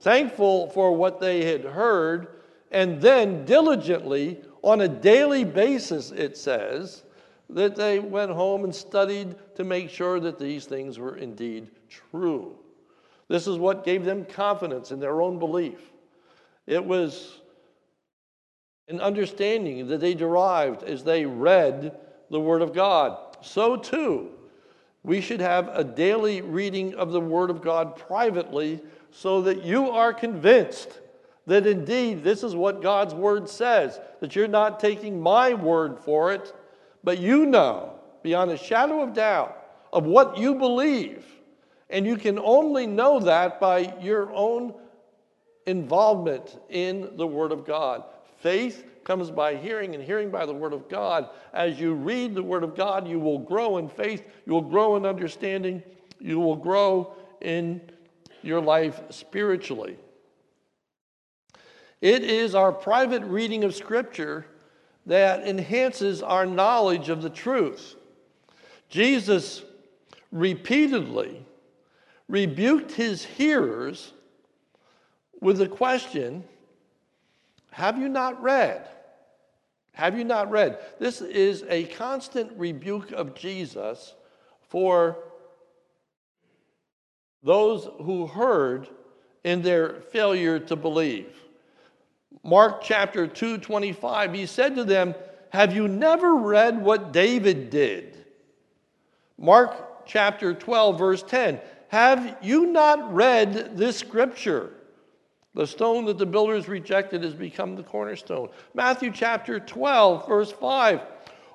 thankful 0.00 0.68
for 0.70 0.94
what 0.94 1.20
they 1.20 1.44
had 1.44 1.64
heard, 1.64 2.28
and 2.70 3.00
then 3.00 3.44
diligently, 3.44 4.40
on 4.62 4.80
a 4.80 4.88
daily 4.88 5.44
basis, 5.44 6.10
it 6.10 6.36
says, 6.36 7.04
that 7.50 7.76
they 7.76 7.98
went 7.98 8.30
home 8.30 8.64
and 8.64 8.74
studied 8.74 9.34
to 9.54 9.64
make 9.64 9.90
sure 9.90 10.18
that 10.18 10.38
these 10.38 10.64
things 10.64 10.98
were 10.98 11.16
indeed 11.16 11.70
true. 11.88 12.58
This 13.28 13.46
is 13.46 13.58
what 13.58 13.84
gave 13.84 14.04
them 14.04 14.24
confidence 14.24 14.90
in 14.90 15.00
their 15.00 15.20
own 15.20 15.38
belief. 15.38 15.80
It 16.66 16.84
was 16.84 17.40
an 18.88 19.00
understanding 19.00 19.86
that 19.88 20.00
they 20.00 20.14
derived 20.14 20.82
as 20.82 21.04
they 21.04 21.24
read 21.24 21.96
the 22.30 22.40
Word 22.40 22.62
of 22.62 22.74
God. 22.74 23.36
So, 23.40 23.76
too, 23.76 24.30
we 25.02 25.20
should 25.20 25.40
have 25.40 25.68
a 25.68 25.84
daily 25.84 26.40
reading 26.40 26.94
of 26.94 27.12
the 27.12 27.20
Word 27.20 27.50
of 27.50 27.62
God 27.62 27.96
privately 27.96 28.80
so 29.10 29.42
that 29.42 29.64
you 29.64 29.90
are 29.90 30.12
convinced 30.12 31.00
that 31.46 31.66
indeed 31.66 32.22
this 32.22 32.42
is 32.42 32.54
what 32.54 32.82
God's 32.82 33.14
Word 33.14 33.48
says, 33.48 34.00
that 34.20 34.34
you're 34.34 34.48
not 34.48 34.80
taking 34.80 35.20
my 35.20 35.54
word 35.54 35.98
for 35.98 36.32
it 36.32 36.54
but 37.04 37.18
you 37.18 37.44
know 37.46 38.00
beyond 38.22 38.50
a 38.50 38.56
shadow 38.56 39.02
of 39.02 39.12
doubt 39.12 39.62
of 39.92 40.06
what 40.06 40.38
you 40.38 40.54
believe. 40.54 41.24
And 41.90 42.06
you 42.06 42.16
can 42.16 42.38
only 42.38 42.86
know 42.86 43.20
that 43.20 43.60
by 43.60 43.94
your 44.00 44.32
own 44.32 44.74
involvement 45.66 46.58
in 46.68 47.16
the 47.16 47.26
Word 47.26 47.52
of 47.52 47.66
God. 47.66 48.04
Faith 48.38 48.84
comes 49.04 49.30
by 49.30 49.54
hearing, 49.56 49.94
and 49.94 50.02
hearing 50.02 50.30
by 50.30 50.46
the 50.46 50.52
Word 50.52 50.72
of 50.72 50.88
God. 50.88 51.28
As 51.52 51.78
you 51.78 51.94
read 51.94 52.34
the 52.34 52.42
Word 52.42 52.64
of 52.64 52.74
God, 52.74 53.06
you 53.06 53.20
will 53.20 53.38
grow 53.38 53.78
in 53.78 53.88
faith, 53.88 54.24
you 54.46 54.52
will 54.52 54.62
grow 54.62 54.96
in 54.96 55.06
understanding, 55.06 55.82
you 56.20 56.40
will 56.40 56.56
grow 56.56 57.14
in 57.40 57.80
your 58.42 58.60
life 58.60 59.00
spiritually. 59.10 59.98
It 62.00 62.22
is 62.22 62.54
our 62.54 62.72
private 62.72 63.22
reading 63.24 63.64
of 63.64 63.74
Scripture 63.74 64.46
that 65.06 65.46
enhances 65.46 66.22
our 66.22 66.46
knowledge 66.46 67.08
of 67.08 67.22
the 67.22 67.30
truth. 67.30 67.96
Jesus 68.88 69.62
repeatedly 70.32 71.44
rebuked 72.28 72.92
his 72.92 73.24
hearers 73.24 74.12
with 75.40 75.58
the 75.58 75.68
question 75.68 76.44
Have 77.70 77.98
you 77.98 78.08
not 78.08 78.42
read? 78.42 78.88
Have 79.92 80.18
you 80.18 80.24
not 80.24 80.50
read? 80.50 80.78
This 80.98 81.20
is 81.20 81.64
a 81.68 81.84
constant 81.84 82.52
rebuke 82.56 83.12
of 83.12 83.34
Jesus 83.34 84.14
for 84.68 85.18
those 87.44 87.88
who 88.02 88.26
heard 88.26 88.88
in 89.44 89.62
their 89.62 90.00
failure 90.00 90.58
to 90.58 90.74
believe. 90.74 91.36
Mark 92.42 92.82
chapter 92.82 93.26
2 93.26 93.58
25, 93.58 94.34
he 94.34 94.46
said 94.46 94.74
to 94.74 94.84
them, 94.84 95.14
Have 95.50 95.74
you 95.74 95.86
never 95.86 96.34
read 96.34 96.82
what 96.82 97.12
David 97.12 97.70
did? 97.70 98.24
Mark 99.38 100.06
chapter 100.06 100.54
12, 100.54 100.98
verse 100.98 101.22
10, 101.22 101.60
Have 101.94 102.38
you 102.42 102.66
not 102.66 103.14
read 103.14 103.76
this 103.76 103.96
scripture? 103.96 104.72
The 105.54 105.64
stone 105.64 106.06
that 106.06 106.18
the 106.18 106.26
builders 106.26 106.66
rejected 106.66 107.22
has 107.22 107.34
become 107.34 107.76
the 107.76 107.84
cornerstone. 107.84 108.48
Matthew 108.74 109.12
chapter 109.12 109.60
12, 109.60 110.26
verse 110.26 110.50
5. 110.50 111.02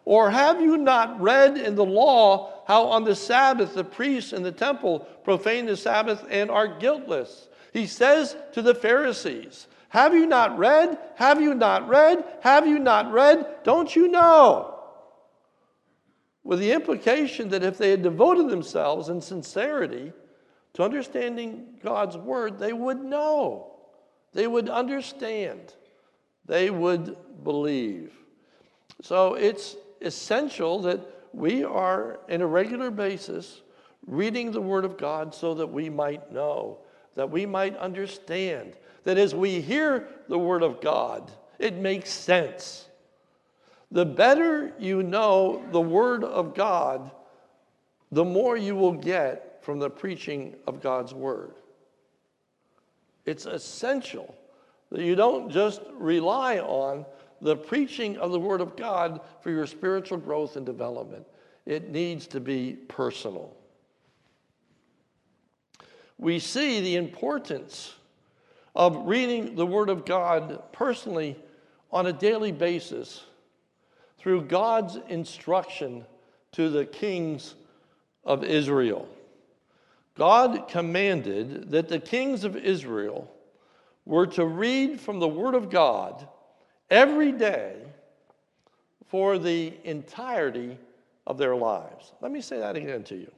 Or 0.05 0.31
have 0.31 0.61
you 0.61 0.77
not 0.77 1.19
read 1.19 1.57
in 1.57 1.75
the 1.75 1.83
law 1.83 2.63
how 2.67 2.83
on 2.83 3.03
the 3.03 3.17
Sabbath 3.17 3.73
the 3.73 3.83
priests 3.83 4.31
in 4.31 4.41
the 4.41 4.51
temple 4.53 4.99
profane 5.25 5.65
the 5.65 5.75
Sabbath 5.75 6.25
and 6.29 6.49
are 6.49 6.79
guiltless? 6.79 7.49
He 7.73 7.85
says 7.85 8.37
to 8.53 8.61
the 8.61 8.73
Pharisees, 8.73 9.67
have 9.89 10.13
you 10.13 10.25
not 10.25 10.57
read? 10.57 10.97
Have 11.15 11.41
you 11.41 11.53
not 11.53 11.89
read? 11.89 12.23
Have 12.43 12.65
you 12.65 12.79
not 12.79 13.11
read? 13.11 13.45
Don't 13.65 13.93
you 13.93 14.07
know? 14.07 14.79
With 16.45 16.59
the 16.59 16.71
implication 16.71 17.49
that 17.49 17.61
if 17.61 17.77
they 17.77 17.89
had 17.89 18.03
devoted 18.03 18.47
themselves 18.47 19.09
in 19.09 19.19
sincerity 19.19 20.13
to 20.73 20.83
understanding 20.83 21.65
God's 21.83 22.17
word, 22.17 22.59
they 22.59 22.73
would 22.73 23.03
know, 23.03 23.71
they 24.33 24.47
would 24.47 24.69
understand, 24.69 25.73
they 26.45 26.69
would 26.69 27.17
believe. 27.43 28.13
So 29.01 29.33
it's 29.33 29.75
essential 30.01 30.81
that 30.81 30.99
we 31.33 31.63
are, 31.63 32.19
in 32.27 32.41
a 32.41 32.47
regular 32.47 32.91
basis, 32.91 33.61
reading 34.07 34.51
the 34.51 34.61
Word 34.61 34.85
of 34.85 34.97
God 34.97 35.33
so 35.33 35.53
that 35.53 35.67
we 35.67 35.89
might 35.89 36.31
know, 36.31 36.79
that 37.15 37.29
we 37.29 37.45
might 37.45 37.77
understand, 37.77 38.75
that 39.03 39.17
as 39.17 39.35
we 39.35 39.61
hear 39.61 40.07
the 40.27 40.39
Word 40.39 40.63
of 40.63 40.81
God, 40.81 41.31
it 41.59 41.75
makes 41.75 42.11
sense. 42.11 42.87
The 43.91 44.05
better 44.05 44.73
you 44.79 45.03
know 45.03 45.63
the 45.71 45.81
Word 45.81 46.23
of 46.23 46.55
God, 46.55 47.11
the 48.11 48.25
more 48.25 48.57
you 48.57 48.75
will 48.75 48.93
get 48.93 49.48
from 49.69 49.77
the 49.77 49.87
preaching 49.87 50.55
of 50.65 50.81
God's 50.81 51.13
Word. 51.13 51.53
It's 53.27 53.45
essential 53.45 54.35
that 54.89 55.01
you 55.01 55.13
don't 55.13 55.51
just 55.51 55.81
rely 55.93 56.57
on 56.57 57.05
the 57.39 57.55
preaching 57.55 58.17
of 58.17 58.31
the 58.31 58.39
Word 58.39 58.61
of 58.61 58.75
God 58.75 59.21
for 59.41 59.51
your 59.51 59.67
spiritual 59.67 60.17
growth 60.17 60.55
and 60.55 60.65
development. 60.65 61.23
It 61.67 61.91
needs 61.91 62.25
to 62.29 62.39
be 62.39 62.79
personal. 62.87 63.55
We 66.17 66.39
see 66.39 66.81
the 66.81 66.95
importance 66.95 67.93
of 68.75 69.05
reading 69.05 69.53
the 69.53 69.67
Word 69.67 69.91
of 69.91 70.03
God 70.03 70.63
personally 70.71 71.37
on 71.91 72.07
a 72.07 72.13
daily 72.13 72.51
basis 72.51 73.21
through 74.17 74.45
God's 74.45 74.97
instruction 75.09 76.07
to 76.53 76.71
the 76.71 76.85
kings 76.85 77.53
of 78.23 78.43
Israel. 78.43 79.07
God 80.19 80.67
commanded 80.67 81.71
that 81.71 81.87
the 81.87 81.97
kings 81.97 82.43
of 82.43 82.57
Israel 82.57 83.31
were 84.03 84.27
to 84.27 84.45
read 84.45 84.99
from 84.99 85.19
the 85.19 85.29
Word 85.29 85.55
of 85.55 85.69
God 85.69 86.27
every 86.89 87.31
day 87.31 87.77
for 89.07 89.39
the 89.39 89.73
entirety 89.85 90.77
of 91.25 91.37
their 91.37 91.55
lives. 91.55 92.11
Let 92.19 92.33
me 92.33 92.41
say 92.41 92.59
that 92.59 92.75
again 92.75 93.03
to 93.05 93.15
you. 93.15 93.31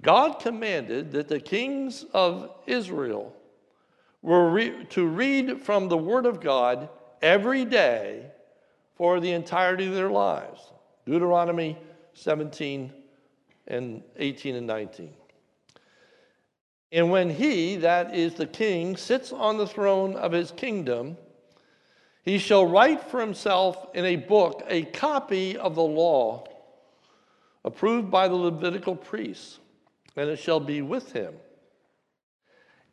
God 0.00 0.40
commanded 0.40 1.12
that 1.12 1.28
the 1.28 1.38
kings 1.38 2.06
of 2.14 2.50
Israel 2.66 3.36
were 4.22 4.50
re- 4.50 4.86
to 4.86 5.06
read 5.06 5.60
from 5.60 5.90
the 5.90 5.98
Word 5.98 6.24
of 6.24 6.40
God 6.40 6.88
every 7.20 7.66
day 7.66 8.30
for 8.96 9.20
the 9.20 9.32
entirety 9.32 9.88
of 9.88 9.94
their 9.94 10.10
lives. 10.10 10.72
Deuteronomy 11.04 11.76
17 12.14 12.90
and 13.66 14.02
18 14.16 14.54
and 14.54 14.66
19. 14.66 15.12
And 16.92 17.10
when 17.10 17.30
he, 17.30 17.76
that 17.76 18.14
is 18.14 18.34
the 18.34 18.46
king, 18.46 18.98
sits 18.98 19.32
on 19.32 19.56
the 19.56 19.66
throne 19.66 20.14
of 20.14 20.32
his 20.32 20.50
kingdom, 20.50 21.16
he 22.22 22.36
shall 22.36 22.66
write 22.66 23.02
for 23.10 23.18
himself 23.18 23.86
in 23.94 24.04
a 24.04 24.16
book 24.16 24.62
a 24.68 24.82
copy 24.82 25.56
of 25.56 25.74
the 25.74 25.82
law 25.82 26.46
approved 27.64 28.10
by 28.10 28.28
the 28.28 28.34
Levitical 28.34 28.94
priests, 28.94 29.58
and 30.16 30.28
it 30.28 30.36
shall 30.36 30.60
be 30.60 30.82
with 30.82 31.12
him. 31.12 31.34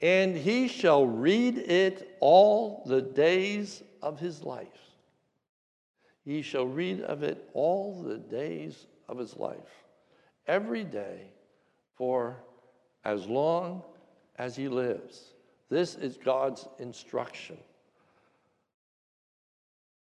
And 0.02 0.36
he 0.36 0.70
shall 0.70 1.06
read 1.06 1.58
it 1.58 2.16
all 2.22 2.84
the 2.86 3.02
days 3.02 3.84
of 4.02 4.18
his 4.18 4.44
life. 4.44 4.68
He 6.24 6.42
shall 6.42 6.66
read 6.66 7.02
of 7.02 7.22
it 7.24 7.50
all 7.54 8.02
the 8.02 8.18
days 8.18 8.86
of 9.10 9.18
his 9.18 9.36
life, 9.36 9.58
every 10.48 10.86
day 10.86 11.32
for 11.98 12.38
as 13.04 13.26
long 13.26 13.84
as 14.40 14.56
he 14.56 14.70
lives. 14.70 15.34
This 15.70 15.94
is 15.96 16.18
God's 16.18 16.68
instruction. 16.80 17.58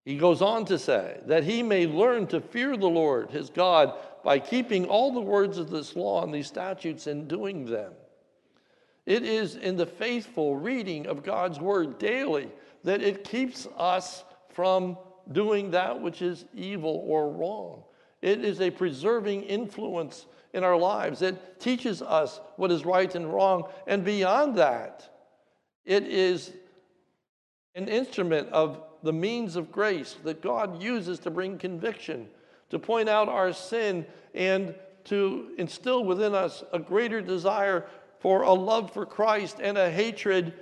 He 0.04 0.18
goes 0.18 0.42
on 0.42 0.66
to 0.66 0.78
say 0.78 1.20
that 1.26 1.44
he 1.44 1.62
may 1.62 1.86
learn 1.86 2.26
to 2.26 2.40
fear 2.40 2.76
the 2.76 2.86
Lord 2.86 3.30
his 3.30 3.48
God 3.48 3.94
by 4.22 4.38
keeping 4.38 4.84
all 4.84 5.12
the 5.12 5.20
words 5.20 5.56
of 5.56 5.70
this 5.70 5.96
law 5.96 6.22
and 6.22 6.34
these 6.34 6.48
statutes 6.48 7.06
and 7.06 7.26
doing 7.26 7.64
them. 7.64 7.92
It 9.06 9.22
is 9.22 9.56
in 9.56 9.76
the 9.76 9.86
faithful 9.86 10.56
reading 10.56 11.06
of 11.06 11.22
God's 11.22 11.58
word 11.58 11.98
daily 11.98 12.50
that 12.82 13.02
it 13.02 13.24
keeps 13.24 13.66
us 13.78 14.24
from 14.50 14.98
doing 15.32 15.70
that 15.70 16.00
which 16.00 16.20
is 16.20 16.44
evil 16.54 17.02
or 17.06 17.30
wrong. 17.30 17.82
It 18.20 18.44
is 18.44 18.60
a 18.60 18.70
preserving 18.70 19.42
influence 19.42 20.26
in 20.54 20.64
our 20.64 20.76
lives. 20.76 21.20
It 21.20 21.60
teaches 21.60 22.00
us 22.00 22.40
what 22.56 22.70
is 22.70 22.86
right 22.86 23.12
and 23.14 23.32
wrong. 23.32 23.64
And 23.86 24.04
beyond 24.04 24.56
that, 24.56 25.10
it 25.84 26.06
is 26.06 26.52
an 27.74 27.88
instrument 27.88 28.48
of 28.50 28.80
the 29.02 29.12
means 29.12 29.56
of 29.56 29.70
grace 29.70 30.16
that 30.24 30.40
God 30.40 30.82
uses 30.82 31.18
to 31.20 31.30
bring 31.30 31.58
conviction, 31.58 32.28
to 32.70 32.78
point 32.78 33.08
out 33.08 33.28
our 33.28 33.52
sin, 33.52 34.06
and 34.32 34.74
to 35.04 35.50
instill 35.58 36.04
within 36.04 36.34
us 36.34 36.64
a 36.72 36.78
greater 36.78 37.20
desire 37.20 37.84
for 38.20 38.42
a 38.42 38.52
love 38.52 38.90
for 38.92 39.04
Christ 39.04 39.58
and 39.60 39.76
a 39.76 39.90
hatred 39.90 40.54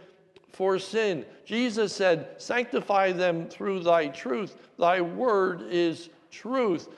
for 0.51 0.79
sin. 0.79 1.25
Jesus 1.45 1.95
said, 1.95 2.31
Sanctify 2.39 3.13
them 3.13 3.47
through 3.49 3.81
thy 3.81 4.09
truth. 4.09 4.57
Thy 4.79 5.01
word 5.01 5.63
is 5.71 6.09
truth. 6.31 6.89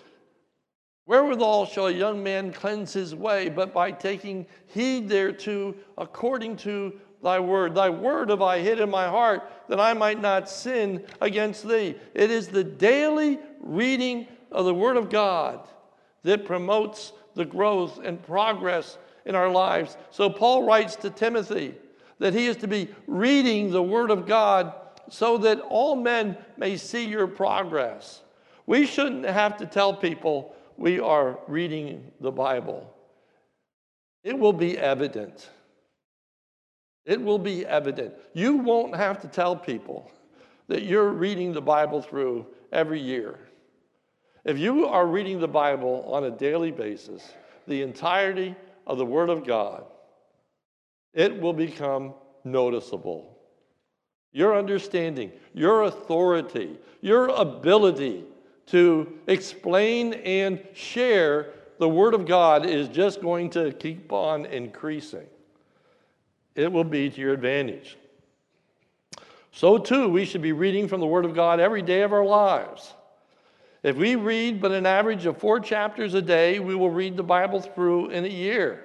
Wherewithal 1.07 1.67
shall 1.67 1.89
a 1.89 1.93
young 1.93 2.23
man 2.23 2.53
cleanse 2.53 2.93
his 2.93 3.15
way, 3.15 3.51
but 3.51 3.75
by 3.75 3.91
taking 3.91 4.47
heed 4.67 5.09
thereto 5.09 5.75
according 5.99 6.57
to 6.59 6.99
thy 7.23 7.39
word. 7.41 7.75
Thy 7.75 7.91
word 7.91 8.31
have 8.31 8.41
I 8.41 8.61
hid 8.61 8.81
in 8.81 8.91
my 8.91 9.07
heart, 9.07 9.43
that 9.69 9.81
I 9.81 9.93
might 9.93 10.21
not 10.21 10.49
sin 10.49 11.05
against 11.21 11.69
thee. 11.69 11.97
It 12.15 12.31
is 12.31 12.49
the 12.49 12.65
daily 12.65 13.39
reading 13.61 14.27
of 14.51 14.65
the 14.65 14.75
word 14.75 14.97
of 14.97 15.11
God 15.11 15.67
that 16.23 16.47
promotes 16.47 17.13
the 17.35 17.45
growth 17.45 18.01
and 18.03 18.23
progress 18.23 18.97
in 19.27 19.35
our 19.35 19.51
lives. 19.51 19.97
So 20.11 20.31
Paul 20.31 20.65
writes 20.65 20.97
to 20.97 21.11
Timothy 21.11 21.75
that 22.19 22.33
he 22.33 22.47
is 22.47 22.57
to 22.59 22.69
be 22.69 22.89
reading 23.07 23.71
the 23.71 23.83
word 23.83 24.11
of 24.11 24.27
God 24.27 24.73
so 25.11 25.37
that 25.39 25.61
all 25.61 25.97
men 25.97 26.37
may 26.57 26.77
see 26.77 27.05
your 27.05 27.27
progress. 27.27 28.23
We 28.67 28.87
shouldn't 28.87 29.27
have 29.27 29.59
to 29.59 29.67
tell 29.67 29.93
people 29.93 30.54
we 30.77 31.01
are 31.01 31.39
reading 31.47 32.11
the 32.21 32.33
Bible, 32.33 32.93
it 34.23 34.39
will 34.39 34.53
be 34.53 34.77
evident. 34.79 35.51
It 37.05 37.21
will 37.21 37.39
be 37.39 37.67
evident. 37.67 38.15
You 38.33 38.57
won't 38.57 38.97
have 38.97 39.21
to 39.21 39.29
tell 39.29 39.55
people 39.55 40.11
that 40.69 40.85
you're 40.85 41.11
reading 41.11 41.53
the 41.53 41.61
Bible 41.61 42.01
through 42.01 42.47
every 42.73 43.01
year. 43.01 43.39
If 44.45 44.59
you 44.59 44.87
are 44.87 45.07
reading 45.07 45.39
the 45.39 45.49
Bible 45.49 46.05
on 46.11 46.25
a 46.25 46.31
daily 46.31 46.71
basis, 46.71 47.35
the 47.67 47.83
entirety 47.83 48.55
of 48.87 48.99
the 48.99 49.07
Word 49.07 49.29
of 49.29 49.47
God, 49.47 49.85
it 51.13 51.41
will 51.41 51.53
become 51.53 52.15
noticeable. 52.45 53.39
Your 54.33 54.57
understanding, 54.57 55.33
your 55.53 55.85
authority, 55.85 56.79
your 57.01 57.29
ability 57.29 58.25
to 58.67 59.19
explain 59.27 60.15
and 60.15 60.63
share 60.73 61.53
the 61.79 61.89
Word 61.89 62.15
of 62.15 62.27
God 62.27 62.67
is 62.67 62.89
just 62.89 63.21
going 63.21 63.51
to 63.51 63.73
keep 63.73 64.13
on 64.13 64.47
increasing. 64.47 65.27
It 66.55 66.71
will 66.73 66.85
be 66.85 67.11
to 67.11 67.21
your 67.21 67.33
advantage. 67.33 67.97
So, 69.53 69.79
too, 69.79 70.09
we 70.09 70.25
should 70.25 70.43
be 70.43 70.53
reading 70.53 70.89
from 70.89 71.01
the 71.01 71.07
Word 71.07 71.25
of 71.25 71.35
God 71.35 71.61
every 71.61 71.83
day 71.83 72.03
of 72.03 72.13
our 72.13 72.25
lives. 72.25 72.95
If 73.83 73.97
we 73.97 74.17
read 74.17 74.61
but 74.61 74.73
an 74.73 74.87
average 74.87 75.27
of 75.27 75.37
four 75.37 75.61
chapters 75.61 76.15
a 76.15 76.23
day, 76.23 76.59
we 76.59 76.75
will 76.75 76.91
read 76.91 77.17
the 77.17 77.23
Bible 77.23 77.61
through 77.61 78.11
in 78.11 78.25
a 78.25 78.29
year. 78.29 78.85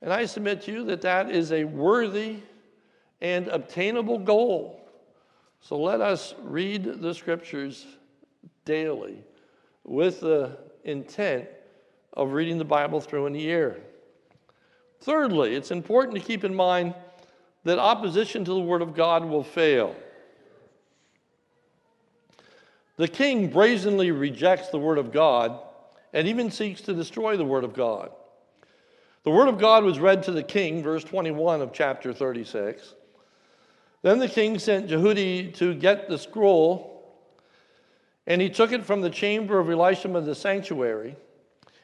And 0.00 0.12
I 0.12 0.26
submit 0.26 0.62
to 0.62 0.72
you 0.72 0.84
that 0.86 1.02
that 1.02 1.30
is 1.30 1.52
a 1.52 1.64
worthy 1.64 2.38
and 3.20 3.46
obtainable 3.48 4.18
goal. 4.18 4.80
So 5.60 5.78
let 5.78 6.00
us 6.00 6.34
read 6.42 7.00
the 7.00 7.14
scriptures 7.14 7.86
daily 8.64 9.24
with 9.84 10.20
the 10.20 10.58
intent 10.84 11.46
of 12.12 12.32
reading 12.32 12.58
the 12.58 12.64
Bible 12.64 13.00
through 13.00 13.26
in 13.26 13.34
a 13.34 13.38
year. 13.38 13.80
Thirdly, 15.00 15.54
it's 15.54 15.70
important 15.70 16.16
to 16.16 16.24
keep 16.24 16.44
in 16.44 16.54
mind 16.54 16.94
that 17.64 17.78
opposition 17.78 18.44
to 18.44 18.52
the 18.52 18.60
Word 18.60 18.82
of 18.82 18.94
God 18.94 19.24
will 19.24 19.42
fail. 19.42 19.96
The 22.96 23.08
king 23.08 23.48
brazenly 23.48 24.10
rejects 24.10 24.68
the 24.68 24.78
Word 24.78 24.98
of 24.98 25.12
God 25.12 25.58
and 26.12 26.28
even 26.28 26.50
seeks 26.50 26.80
to 26.82 26.94
destroy 26.94 27.36
the 27.36 27.44
Word 27.44 27.64
of 27.64 27.72
God. 27.72 28.10
The 29.24 29.30
Word 29.30 29.48
of 29.48 29.58
God 29.58 29.84
was 29.84 29.98
read 29.98 30.22
to 30.24 30.32
the 30.32 30.42
king, 30.42 30.82
verse 30.82 31.04
21 31.04 31.62
of 31.62 31.72
chapter 31.72 32.12
36. 32.12 32.94
Then 34.02 34.18
the 34.18 34.28
king 34.28 34.58
sent 34.58 34.90
Jehudi 34.90 35.54
to 35.54 35.74
get 35.74 36.08
the 36.08 36.18
scroll 36.18 36.91
and 38.26 38.40
he 38.40 38.48
took 38.48 38.72
it 38.72 38.84
from 38.84 39.00
the 39.00 39.10
chamber 39.10 39.58
of 39.58 39.66
Elishama 39.66 40.24
the 40.24 40.34
sanctuary. 40.34 41.16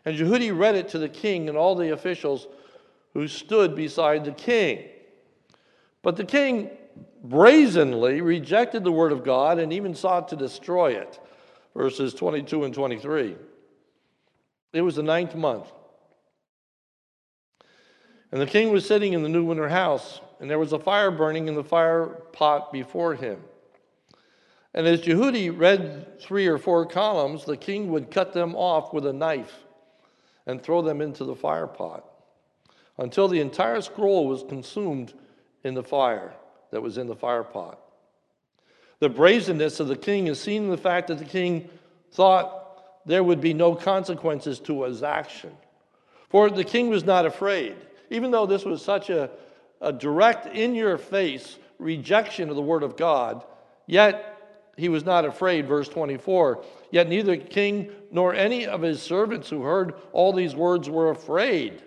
And 0.04 0.16
Jehudi 0.16 0.56
read 0.56 0.74
it 0.74 0.88
to 0.90 0.98
the 0.98 1.08
king 1.08 1.48
and 1.48 1.58
all 1.58 1.74
the 1.74 1.92
officials 1.92 2.46
who 3.12 3.26
stood 3.26 3.74
beside 3.74 4.24
the 4.24 4.32
king. 4.32 4.84
But 6.02 6.16
the 6.16 6.24
king 6.24 6.70
brazenly 7.22 8.20
rejected 8.20 8.84
the 8.84 8.92
word 8.92 9.12
of 9.12 9.24
God 9.24 9.58
and 9.58 9.72
even 9.72 9.94
sought 9.94 10.28
to 10.28 10.36
destroy 10.36 10.92
it. 10.92 11.20
Verses 11.74 12.14
22 12.14 12.64
and 12.64 12.74
23. 12.74 13.36
It 14.72 14.82
was 14.82 14.96
the 14.96 15.02
ninth 15.02 15.34
month. 15.34 15.70
And 18.30 18.40
the 18.40 18.46
king 18.46 18.70
was 18.70 18.86
sitting 18.86 19.14
in 19.14 19.22
the 19.22 19.28
new 19.28 19.44
winter 19.44 19.68
house, 19.68 20.20
and 20.38 20.50
there 20.50 20.58
was 20.58 20.72
a 20.72 20.78
fire 20.78 21.10
burning 21.10 21.48
in 21.48 21.54
the 21.54 21.64
fire 21.64 22.06
pot 22.32 22.72
before 22.72 23.14
him. 23.14 23.40
And 24.78 24.86
as 24.86 25.00
Jehudi 25.00 25.50
read 25.50 26.20
three 26.20 26.46
or 26.46 26.56
four 26.56 26.86
columns, 26.86 27.44
the 27.44 27.56
king 27.56 27.90
would 27.90 28.12
cut 28.12 28.32
them 28.32 28.54
off 28.54 28.92
with 28.92 29.06
a 29.06 29.12
knife 29.12 29.64
and 30.46 30.62
throw 30.62 30.82
them 30.82 31.00
into 31.00 31.24
the 31.24 31.34
fire 31.34 31.66
pot 31.66 32.04
until 32.96 33.26
the 33.26 33.40
entire 33.40 33.80
scroll 33.80 34.28
was 34.28 34.44
consumed 34.44 35.14
in 35.64 35.74
the 35.74 35.82
fire 35.82 36.32
that 36.70 36.80
was 36.80 36.96
in 36.96 37.08
the 37.08 37.16
fire 37.16 37.42
pot. 37.42 37.80
The 39.00 39.08
brazenness 39.08 39.80
of 39.80 39.88
the 39.88 39.96
king 39.96 40.28
is 40.28 40.40
seen 40.40 40.62
in 40.62 40.70
the 40.70 40.76
fact 40.76 41.08
that 41.08 41.18
the 41.18 41.24
king 41.24 41.68
thought 42.12 43.02
there 43.04 43.24
would 43.24 43.40
be 43.40 43.54
no 43.54 43.74
consequences 43.74 44.60
to 44.60 44.84
his 44.84 45.02
action. 45.02 45.50
For 46.28 46.50
the 46.50 46.62
king 46.62 46.88
was 46.88 47.02
not 47.02 47.26
afraid. 47.26 47.74
Even 48.10 48.30
though 48.30 48.46
this 48.46 48.64
was 48.64 48.80
such 48.80 49.10
a, 49.10 49.28
a 49.80 49.92
direct, 49.92 50.46
in 50.54 50.76
your 50.76 50.98
face 50.98 51.58
rejection 51.80 52.48
of 52.48 52.54
the 52.54 52.62
word 52.62 52.84
of 52.84 52.96
God, 52.96 53.44
yet 53.88 54.36
he 54.78 54.88
was 54.88 55.04
not 55.04 55.24
afraid. 55.24 55.66
Verse 55.66 55.88
24. 55.88 56.64
Yet 56.90 57.08
neither 57.08 57.36
king 57.36 57.90
nor 58.12 58.32
any 58.32 58.64
of 58.64 58.80
his 58.80 59.02
servants 59.02 59.50
who 59.50 59.62
heard 59.62 59.94
all 60.12 60.32
these 60.32 60.54
words 60.54 60.88
were 60.88 61.10
afraid, 61.10 61.82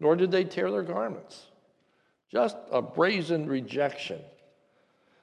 nor 0.00 0.16
did 0.16 0.30
they 0.30 0.44
tear 0.44 0.70
their 0.70 0.82
garments. 0.82 1.46
Just 2.32 2.56
a 2.72 2.80
brazen 2.80 3.46
rejection. 3.46 4.20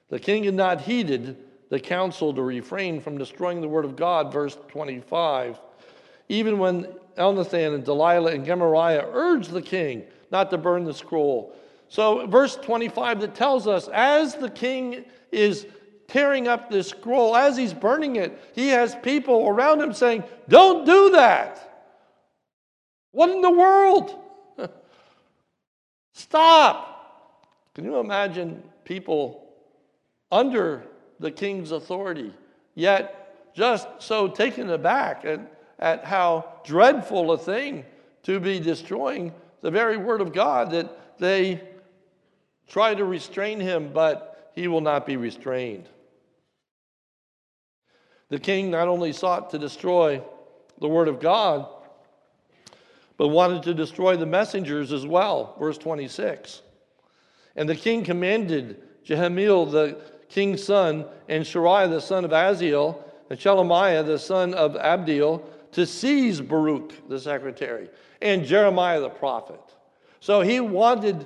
The 0.10 0.20
king 0.20 0.44
had 0.44 0.54
not 0.54 0.82
heeded 0.82 1.38
the 1.70 1.80
counsel 1.80 2.32
to 2.34 2.44
refrain 2.44 3.02
from 3.02 3.18
destroying 3.18 3.60
the 3.60 3.68
word 3.68 3.86
of 3.86 3.96
God, 3.96 4.32
verse 4.32 4.56
25. 4.68 5.60
Even 6.30 6.60
when 6.60 6.84
Elnathan 7.18 7.74
and 7.74 7.84
Delaiah 7.84 8.34
and 8.34 8.46
Gemariah 8.46 9.06
urged 9.12 9.52
the 9.52 9.62
king 9.62 10.04
not 10.32 10.52
to 10.52 10.60
burn 10.60 10.86
the 10.86 10.94
scroll. 10.94 11.56
So, 11.88 12.28
verse 12.28 12.56
25 12.56 13.22
that 13.22 13.36
tells 13.36 13.68
us 13.68 13.88
as 13.88 14.36
the 14.36 14.50
king 14.50 15.06
is 15.32 15.66
tearing 16.08 16.48
up 16.48 16.70
this 16.70 16.90
scroll, 16.90 17.36
as 17.36 17.58
he's 17.58 17.74
burning 17.74 18.16
it, 18.16 18.38
he 18.54 18.70
has 18.70 18.96
people 18.96 19.48
around 19.48 19.82
him 19.82 19.94
saying, 19.94 20.24
Don't 20.48 20.86
do 20.86 21.12
that. 21.12 21.62
What 23.12 23.30
in 23.30 23.42
the 23.42 23.52
world? 23.52 24.16
Stop. 26.14 26.92
Can 27.74 27.86
you 27.86 27.98
imagine 27.98 28.64
people 28.84 29.48
under 30.32 30.84
the 31.20 31.32
king's 31.32 31.72
authority, 31.72 32.34
yet 32.74 33.54
just 33.56 33.88
so 34.00 34.28
taken 34.28 34.70
aback 34.70 35.24
at, 35.26 35.40
at 35.80 36.04
how 36.04 36.60
dreadful 36.66 37.32
a 37.32 37.38
thing 37.38 37.86
to 38.24 38.40
be 38.40 38.60
destroying 38.60 39.34
the 39.62 39.72
very 39.72 39.98
word 39.98 40.22
of 40.22 40.34
God 40.34 40.72
that 40.72 41.18
they 41.20 41.62
try 42.68 42.94
to 42.94 43.06
restrain 43.06 43.60
him, 43.60 43.92
but 43.94 44.52
he 44.56 44.68
will 44.68 44.82
not 44.82 45.06
be 45.06 45.18
restrained. 45.18 45.88
The 48.36 48.42
king 48.42 48.70
not 48.70 48.90
only 48.90 49.14
sought 49.14 49.52
to 49.52 49.58
destroy 49.58 50.22
the 50.82 50.90
word 50.90 51.08
of 51.08 51.22
God, 51.22 51.70
but 53.16 53.30
wanted 53.30 53.64
to 53.64 53.74
destroy 53.74 54.18
the 54.18 54.26
messengers 54.26 54.92
as 54.92 55.08
well. 55.08 55.56
Verse 55.58 55.78
26. 55.78 56.62
And 57.56 57.70
the 57.70 57.78
king 57.78 58.04
commanded 58.04 58.84
Jerahmeel, 59.06 59.72
the 59.72 60.02
king's 60.28 60.62
son, 60.62 61.06
and 61.30 61.46
Seraiah, 61.46 61.90
the 61.90 62.02
son 62.02 62.26
of 62.26 62.32
Azriel, 62.32 63.02
and 63.30 63.40
Shelemiah, 63.40 64.06
the 64.06 64.20
son 64.20 64.54
of 64.54 64.74
Abdeel, 64.74 65.42
to 65.72 65.86
seize 65.86 66.42
Baruch, 66.42 67.08
the 67.08 67.22
secretary, 67.22 67.90
and 68.22 68.44
Jeremiah, 68.44 69.00
the 69.00 69.08
prophet. 69.08 69.62
So 70.20 70.42
he 70.42 70.60
wanted 70.60 71.26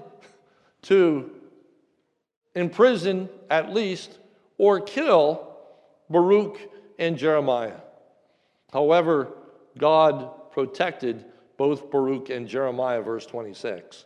to 0.83 1.31
imprison 2.53 3.29
at 3.49 3.73
least 3.73 4.19
or 4.59 4.79
kill 4.79 5.57
Baruch 6.11 6.59
and 6.99 7.17
Jeremiah. 7.17 7.77
However, 8.71 9.29
God 9.77 10.51
protected 10.51 11.25
both 11.57 11.89
Baruch 11.89 12.29
and 12.29 12.47
Jeremiah, 12.47 13.01
verse 13.01 13.25
26. 13.25 14.05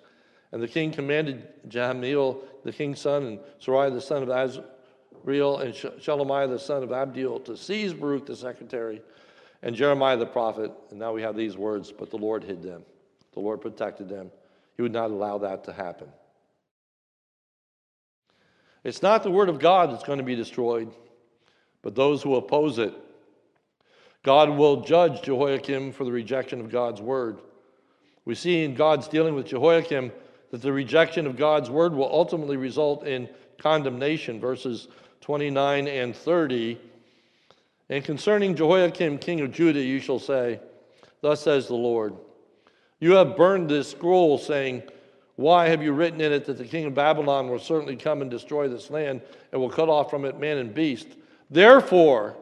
And 0.52 0.62
the 0.62 0.68
king 0.68 0.92
commanded 0.92 1.48
Jerahmeel, 1.68 2.40
the 2.64 2.72
king's 2.72 3.02
son, 3.02 3.24
and 3.26 3.40
Seraiah, 3.62 3.92
the 3.92 4.00
son 4.00 4.24
of 4.24 4.30
Azriel, 4.30 5.62
and 5.62 5.74
Shelemiah, 5.74 6.48
the 6.48 6.60
son 6.60 6.84
of 6.84 6.90
Abdeel, 6.90 7.44
to 7.46 7.58
seize 7.58 7.94
Baruch, 7.94 8.28
the 8.28 8.36
secretary, 8.36 9.02
and 9.64 9.76
Jeremiah, 9.76 10.16
the 10.16 10.28
prophet. 10.28 10.72
And 10.92 11.00
now 11.00 11.12
we 11.12 11.24
have 11.24 11.36
these 11.36 11.58
words, 11.58 11.92
but 11.92 12.12
the 12.12 12.18
Lord 12.18 12.44
hid 12.44 12.62
them. 12.62 12.84
The 13.34 13.40
Lord 13.40 13.62
protected 13.62 14.08
them. 14.08 14.32
He 14.76 14.84
would 14.84 14.94
not 14.94 15.10
allow 15.10 15.40
that 15.40 15.64
to 15.66 15.74
happen. 15.74 16.08
It's 18.84 19.02
not 19.02 19.24
the 19.24 19.32
word 19.32 19.50
of 19.50 19.60
God 19.60 19.92
that's 19.92 20.04
going 20.04 20.20
to 20.20 20.24
be 20.24 20.36
destroyed 20.36 20.92
but 21.84 21.94
those 21.94 22.24
who 22.24 22.36
oppose 22.36 22.80
it. 22.80 22.94
God 24.24 24.50
will 24.50 24.82
judge 24.82 25.22
Jehoiakim 25.22 25.92
for 25.92 26.06
the 26.06 26.12
rejection 26.12 26.60
of 26.60 26.72
God's 26.72 27.02
word. 27.02 27.40
We 28.26 28.34
see 28.34 28.64
in 28.64 28.74
God's 28.74 29.08
dealing 29.08 29.36
with 29.36 29.48
Jehoiakim 29.48 30.12
that 30.50 30.62
the 30.62 30.72
rejection 30.72 31.28
of 31.28 31.36
God's 31.36 31.70
word 31.70 31.94
will 31.94 32.10
ultimately 32.12 32.58
result 32.58 33.06
in 33.06 33.30
condemnation, 33.58 34.40
verses 34.40 34.88
29 35.22 35.88
and 35.88 36.16
30. 36.16 36.80
And 37.90 38.04
concerning 38.04 38.56
Jehoiakim, 38.56 39.18
king 39.18 39.42
of 39.42 39.52
Judah, 39.52 39.82
you 39.82 40.00
shall 40.00 40.20
say, 40.20 40.62
Thus 41.22 41.42
says 41.42 41.68
the 41.68 41.76
Lord, 41.76 42.16
You 43.00 43.14
have 43.14 43.36
burned 43.36 43.70
this 43.70 43.92
scroll, 43.92 44.38
saying, 44.38 44.84
Why 45.36 45.68
have 45.68 45.84
you 45.84 45.92
written 45.92 46.22
in 46.22 46.32
it 46.32 46.46
that 46.46 46.58
the 46.58 46.66
king 46.66 46.86
of 46.86 46.94
Babylon 46.94 47.50
will 47.50 47.60
certainly 47.60 47.98
come 47.98 48.22
and 48.22 48.32
destroy 48.32 48.70
this 48.70 48.90
land 48.90 49.22
and 49.52 49.60
will 49.60 49.70
cut 49.70 49.90
off 49.90 50.10
from 50.10 50.24
it 50.24 50.40
man 50.40 50.60
and 50.60 50.74
beast? 50.74 51.08
Therefore, 51.54 52.36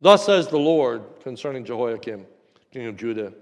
thus 0.00 0.24
says 0.24 0.46
the 0.46 0.56
Lord 0.56 1.02
concerning 1.24 1.64
Jehoiakim, 1.64 2.24
king 2.70 2.86
of 2.86 2.96
Judah, 2.96 3.32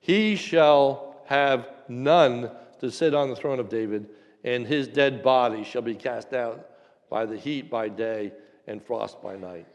he 0.00 0.36
shall 0.36 1.16
have 1.26 1.68
none 1.88 2.52
to 2.78 2.92
sit 2.92 3.12
on 3.12 3.28
the 3.28 3.34
throne 3.34 3.58
of 3.58 3.68
David, 3.68 4.08
and 4.44 4.64
his 4.64 4.86
dead 4.86 5.24
body 5.24 5.64
shall 5.64 5.82
be 5.82 5.96
cast 5.96 6.32
out 6.32 6.70
by 7.10 7.26
the 7.26 7.36
heat 7.36 7.68
by 7.68 7.88
day 7.88 8.32
and 8.68 8.80
frost 8.80 9.20
by 9.20 9.34
night. 9.34 9.66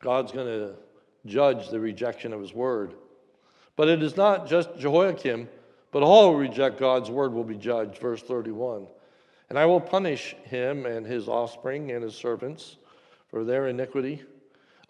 God's 0.00 0.32
going 0.32 0.46
to 0.46 0.76
judge 1.26 1.68
the 1.68 1.78
rejection 1.78 2.32
of 2.32 2.40
his 2.40 2.54
word. 2.54 2.94
But 3.76 3.88
it 3.88 4.02
is 4.02 4.16
not 4.16 4.46
just 4.46 4.78
Jehoiakim, 4.78 5.46
but 5.92 6.02
all 6.02 6.32
who 6.32 6.38
reject 6.38 6.80
God's 6.80 7.10
word 7.10 7.34
will 7.34 7.44
be 7.44 7.58
judged. 7.58 7.98
Verse 7.98 8.22
31. 8.22 8.86
And 9.54 9.60
I 9.60 9.66
will 9.66 9.80
punish 9.80 10.34
him 10.46 10.84
and 10.84 11.06
his 11.06 11.28
offspring 11.28 11.92
and 11.92 12.02
his 12.02 12.16
servants 12.16 12.76
for 13.28 13.44
their 13.44 13.68
iniquity. 13.68 14.20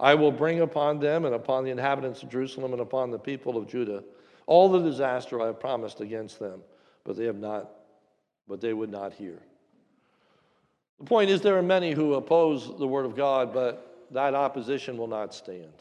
I 0.01 0.15
will 0.15 0.33
bring 0.33 0.61
upon 0.61 1.01
them 1.01 1.27
and 1.27 1.35
upon 1.35 1.65
the 1.65 1.71
inhabitants 1.71 2.23
of 2.23 2.31
Jerusalem 2.31 2.73
and 2.73 2.81
upon 2.81 3.11
the 3.11 3.19
people 3.19 3.59
of 3.59 3.69
Judah 3.69 4.03
all 4.47 4.71
the 4.71 4.79
disaster 4.79 5.43
I 5.43 5.49
have 5.49 5.61
promised 5.61 6.01
against 6.01 6.39
them, 6.39 6.63
but 7.05 7.15
they 7.15 7.27
have 7.27 7.37
not, 7.37 7.73
but 8.49 8.63
they 8.63 8.73
would 8.73 8.89
not 8.89 9.13
hear. 9.13 9.39
The 10.99 11.05
point 11.05 11.29
is, 11.29 11.43
there 11.43 11.59
are 11.59 11.63
many 11.63 11.93
who 11.93 12.15
oppose 12.15 12.75
the 12.79 12.89
word 12.89 13.05
of 13.05 13.15
God, 13.15 13.53
but 13.53 14.07
that 14.13 14.35
opposition 14.35 14.97
will 14.97 15.09
not 15.09 15.35
stand. 15.35 15.75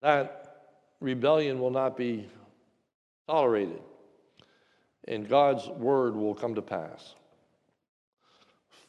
That 0.00 0.70
rebellion 1.00 1.60
will 1.60 1.70
not 1.70 1.94
be 1.94 2.26
tolerated 3.28 3.82
and 5.06 5.28
God's 5.28 5.68
word 5.68 6.16
will 6.16 6.34
come 6.34 6.54
to 6.54 6.62
pass. 6.62 7.14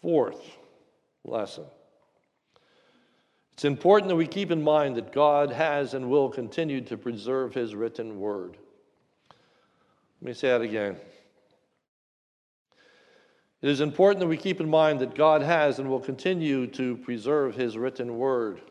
Fourth 0.02 0.58
lesson 1.24 1.66
it's 3.58 3.66
important 3.66 4.10
that 4.10 4.16
we 4.16 4.28
keep 4.28 4.52
in 4.52 4.62
mind 4.62 4.98
that 4.98 5.12
God 5.12 5.52
has 5.52 5.96
and 5.96 6.12
will 6.12 6.30
continue 6.30 6.80
to 6.82 6.96
preserve 6.96 7.56
his 7.56 7.74
written 7.74 8.20
word. 8.20 8.56
Let 10.22 10.28
me 10.28 10.34
say 10.34 10.50
that 10.50 10.62
again. 10.62 10.96
It 13.64 13.70
is 13.70 13.82
important 13.82 14.20
that 14.20 14.28
we 14.28 14.38
keep 14.38 14.62
in 14.62 14.70
mind 14.70 15.00
that 15.00 15.16
God 15.16 15.42
has 15.42 15.80
and 15.80 15.90
will 15.90 16.00
continue 16.00 16.68
to 16.68 16.98
preserve 16.98 17.56
his 17.56 17.80
written 17.80 18.20
word. 18.20 18.62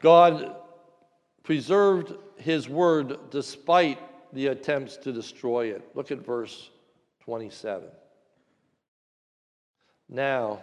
God 0.00 0.54
preserved 1.42 2.14
his 2.36 2.68
word 2.68 3.18
despite 3.30 3.98
the 4.32 4.48
attempts 4.48 4.96
to 4.98 5.12
destroy 5.12 5.66
it. 5.66 5.82
Look 5.94 6.10
at 6.10 6.24
verse 6.24 6.70
27. 7.20 7.88
Now, 10.08 10.62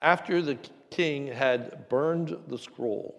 after 0.00 0.40
the 0.42 0.58
king 0.90 1.26
had 1.26 1.88
burned 1.88 2.36
the 2.48 2.58
scroll, 2.58 3.18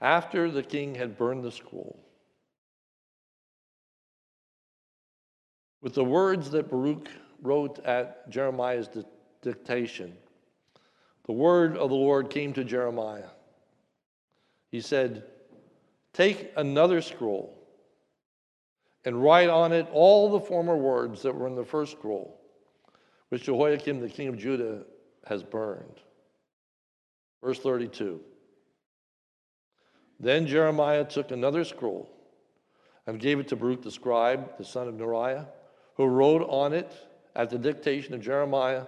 after 0.00 0.50
the 0.50 0.62
king 0.62 0.94
had 0.94 1.16
burned 1.16 1.44
the 1.44 1.52
scroll, 1.52 1.98
with 5.80 5.94
the 5.94 6.04
words 6.04 6.50
that 6.50 6.70
Baruch 6.70 7.08
wrote 7.42 7.78
at 7.84 8.30
Jeremiah's 8.30 8.88
dictation, 9.42 10.16
the 11.26 11.32
word 11.32 11.76
of 11.76 11.90
the 11.90 11.96
Lord 11.96 12.30
came 12.30 12.52
to 12.52 12.64
Jeremiah. 12.64 13.30
He 14.70 14.80
said, 14.80 15.24
Take 16.12 16.52
another 16.56 17.00
scroll 17.00 17.58
and 19.04 19.22
write 19.22 19.48
on 19.48 19.72
it 19.72 19.88
all 19.92 20.30
the 20.30 20.40
former 20.40 20.76
words 20.76 21.22
that 21.22 21.34
were 21.34 21.46
in 21.46 21.54
the 21.54 21.64
first 21.64 21.92
scroll, 21.92 22.40
which 23.30 23.44
Jehoiakim, 23.44 24.00
the 24.00 24.08
king 24.08 24.28
of 24.28 24.38
Judah, 24.38 24.84
has 25.26 25.42
burned. 25.42 26.00
Verse 27.42 27.58
32. 27.58 28.20
Then 30.20 30.46
Jeremiah 30.46 31.04
took 31.04 31.30
another 31.30 31.64
scroll 31.64 32.08
and 33.06 33.18
gave 33.18 33.40
it 33.40 33.48
to 33.48 33.56
Baruch 33.56 33.82
the 33.82 33.90
scribe, 33.90 34.56
the 34.58 34.64
son 34.64 34.86
of 34.86 34.94
Neriah, 34.94 35.46
who 35.96 36.06
wrote 36.06 36.46
on 36.48 36.72
it 36.72 36.92
at 37.34 37.50
the 37.50 37.58
dictation 37.58 38.14
of 38.14 38.20
Jeremiah 38.20 38.86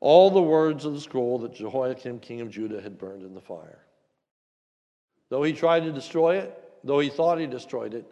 all 0.00 0.30
the 0.30 0.42
words 0.42 0.84
of 0.84 0.92
the 0.92 1.00
scroll 1.00 1.38
that 1.38 1.54
Jehoiakim, 1.54 2.20
king 2.20 2.42
of 2.42 2.50
Judah, 2.50 2.80
had 2.80 2.98
burned 2.98 3.22
in 3.22 3.34
the 3.34 3.40
fire. 3.40 3.86
Though 5.34 5.42
he 5.42 5.52
tried 5.52 5.82
to 5.82 5.90
destroy 5.90 6.36
it, 6.36 6.56
though 6.84 7.00
he 7.00 7.08
thought 7.08 7.40
he 7.40 7.48
destroyed 7.48 7.92
it, 7.92 8.06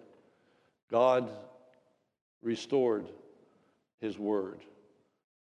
God 0.90 1.30
restored 2.42 3.06
his 4.00 4.18
word. 4.18 4.58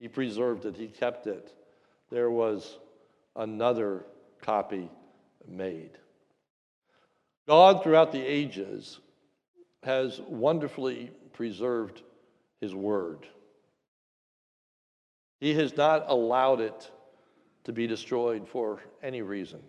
He 0.00 0.09
preserved 0.09 0.66
it, 0.66 0.76
he 0.76 0.88
kept 0.88 1.28
it. 1.28 1.54
There 2.11 2.28
was 2.28 2.76
another 3.37 4.04
copy 4.42 4.90
made. 5.46 5.92
God, 7.46 7.85
throughout 7.85 8.11
the 8.11 8.20
ages, 8.20 8.98
has 9.85 10.20
wonderfully 10.26 11.12
preserved 11.35 12.02
his 12.61 12.74
word. 12.74 13.28
He 15.38 15.54
has 15.54 15.76
not 15.76 16.06
allowed 16.09 16.62
it 16.62 16.90
to 17.62 17.72
be 17.72 17.87
destroyed 17.87 18.48
for 18.48 18.80
any 19.04 19.22
reason. 19.22 19.61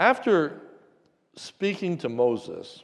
After 0.00 0.62
speaking 1.36 1.98
to 1.98 2.08
Moses, 2.08 2.82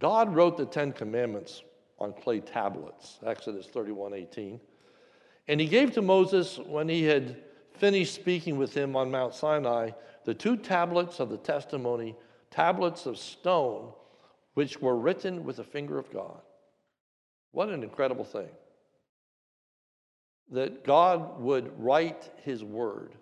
God 0.00 0.34
wrote 0.34 0.56
the 0.56 0.64
Ten 0.64 0.90
Commandments 0.90 1.62
on 1.98 2.14
clay 2.14 2.40
tablets, 2.40 3.18
Exodus 3.26 3.66
31 3.66 4.14
18. 4.14 4.58
And 5.48 5.60
he 5.60 5.66
gave 5.66 5.92
to 5.92 6.00
Moses, 6.00 6.56
when 6.56 6.88
he 6.88 7.02
had 7.02 7.42
finished 7.74 8.14
speaking 8.14 8.56
with 8.56 8.74
him 8.74 8.96
on 8.96 9.10
Mount 9.10 9.34
Sinai, 9.34 9.90
the 10.24 10.32
two 10.32 10.56
tablets 10.56 11.20
of 11.20 11.28
the 11.28 11.36
testimony, 11.36 12.16
tablets 12.50 13.04
of 13.04 13.18
stone, 13.18 13.92
which 14.54 14.80
were 14.80 14.96
written 14.96 15.44
with 15.44 15.56
the 15.56 15.64
finger 15.64 15.98
of 15.98 16.10
God. 16.10 16.40
What 17.52 17.68
an 17.68 17.82
incredible 17.82 18.24
thing. 18.24 18.48
That 20.52 20.84
God 20.84 21.38
would 21.38 21.78
write 21.78 22.30
his 22.44 22.64
word 22.64 23.14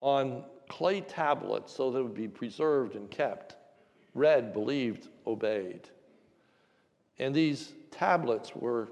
on 0.00 0.44
clay 0.68 1.00
tablets 1.00 1.72
so 1.72 1.90
that 1.90 1.98
it 1.98 2.02
would 2.02 2.14
be 2.14 2.28
preserved 2.28 2.94
and 2.94 3.10
kept, 3.10 3.56
read, 4.14 4.52
believed, 4.52 5.08
obeyed. 5.26 5.88
And 7.18 7.34
these 7.34 7.72
tablets 7.90 8.54
were 8.54 8.88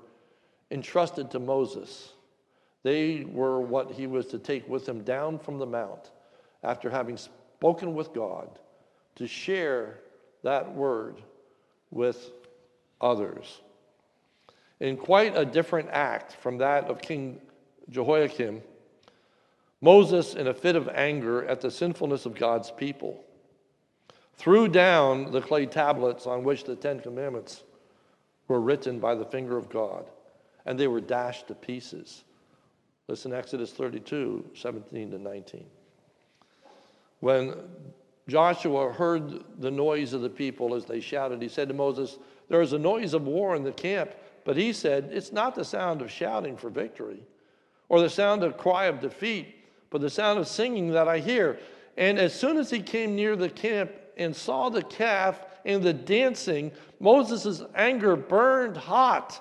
entrusted 0.70 1.30
to 1.30 1.38
Moses. 1.38 2.12
They 2.82 3.24
were 3.24 3.60
what 3.60 3.92
he 3.92 4.06
was 4.06 4.26
to 4.26 4.38
take 4.38 4.68
with 4.68 4.88
him 4.88 5.02
down 5.02 5.38
from 5.38 5.58
the 5.58 5.66
mount 5.66 6.10
after 6.62 6.90
having 6.90 7.16
spoken 7.16 7.94
with 7.94 8.12
God 8.12 8.58
to 9.16 9.26
share 9.26 10.00
that 10.42 10.74
word 10.74 11.22
with 11.90 12.30
others. 13.00 13.60
In 14.80 14.96
quite 14.96 15.36
a 15.36 15.44
different 15.44 15.88
act 15.90 16.34
from 16.34 16.58
that 16.58 16.84
of 16.84 17.00
King 17.00 17.40
Jehoiakim, 17.88 18.62
Moses, 19.80 20.34
in 20.34 20.46
a 20.46 20.54
fit 20.54 20.76
of 20.76 20.88
anger 20.88 21.44
at 21.46 21.60
the 21.60 21.70
sinfulness 21.70 22.26
of 22.26 22.34
God's 22.34 22.70
people, 22.70 23.22
threw 24.34 24.68
down 24.68 25.30
the 25.30 25.40
clay 25.40 25.66
tablets 25.66 26.26
on 26.26 26.44
which 26.44 26.64
the 26.64 26.76
Ten 26.76 27.00
Commandments 27.00 27.62
were 28.48 28.60
written 28.60 28.98
by 28.98 29.14
the 29.14 29.24
finger 29.24 29.56
of 29.56 29.68
God, 29.68 30.06
and 30.64 30.78
they 30.78 30.88
were 30.88 31.00
dashed 31.00 31.48
to 31.48 31.54
pieces. 31.54 32.24
Listen, 33.08 33.32
Exodus 33.32 33.72
32 33.72 34.50
17 34.54 35.10
to 35.10 35.18
19. 35.18 35.66
When 37.20 37.54
Joshua 38.28 38.92
heard 38.92 39.44
the 39.60 39.70
noise 39.70 40.12
of 40.12 40.22
the 40.22 40.30
people 40.30 40.74
as 40.74 40.84
they 40.84 41.00
shouted, 41.00 41.40
he 41.40 41.48
said 41.48 41.68
to 41.68 41.74
Moses, 41.74 42.18
There 42.48 42.60
is 42.60 42.72
a 42.72 42.78
noise 42.78 43.14
of 43.14 43.26
war 43.26 43.54
in 43.54 43.62
the 43.62 43.72
camp. 43.72 44.10
But 44.44 44.56
he 44.56 44.72
said, 44.72 45.10
It's 45.12 45.32
not 45.32 45.54
the 45.54 45.64
sound 45.64 46.00
of 46.00 46.10
shouting 46.10 46.56
for 46.56 46.70
victory 46.70 47.20
or 47.88 48.00
the 48.00 48.10
sound 48.10 48.42
of 48.42 48.56
cry 48.56 48.86
of 48.86 49.00
defeat, 49.00 49.55
but 49.96 50.02
the 50.02 50.10
sound 50.10 50.38
of 50.38 50.46
singing 50.46 50.90
that 50.90 51.08
I 51.08 51.20
hear. 51.20 51.58
And 51.96 52.18
as 52.18 52.38
soon 52.38 52.58
as 52.58 52.68
he 52.68 52.80
came 52.80 53.16
near 53.16 53.34
the 53.34 53.48
camp 53.48 53.92
and 54.18 54.36
saw 54.36 54.68
the 54.68 54.82
calf 54.82 55.42
and 55.64 55.82
the 55.82 55.94
dancing, 55.94 56.70
Moses' 57.00 57.62
anger 57.74 58.14
burned 58.14 58.76
hot, 58.76 59.40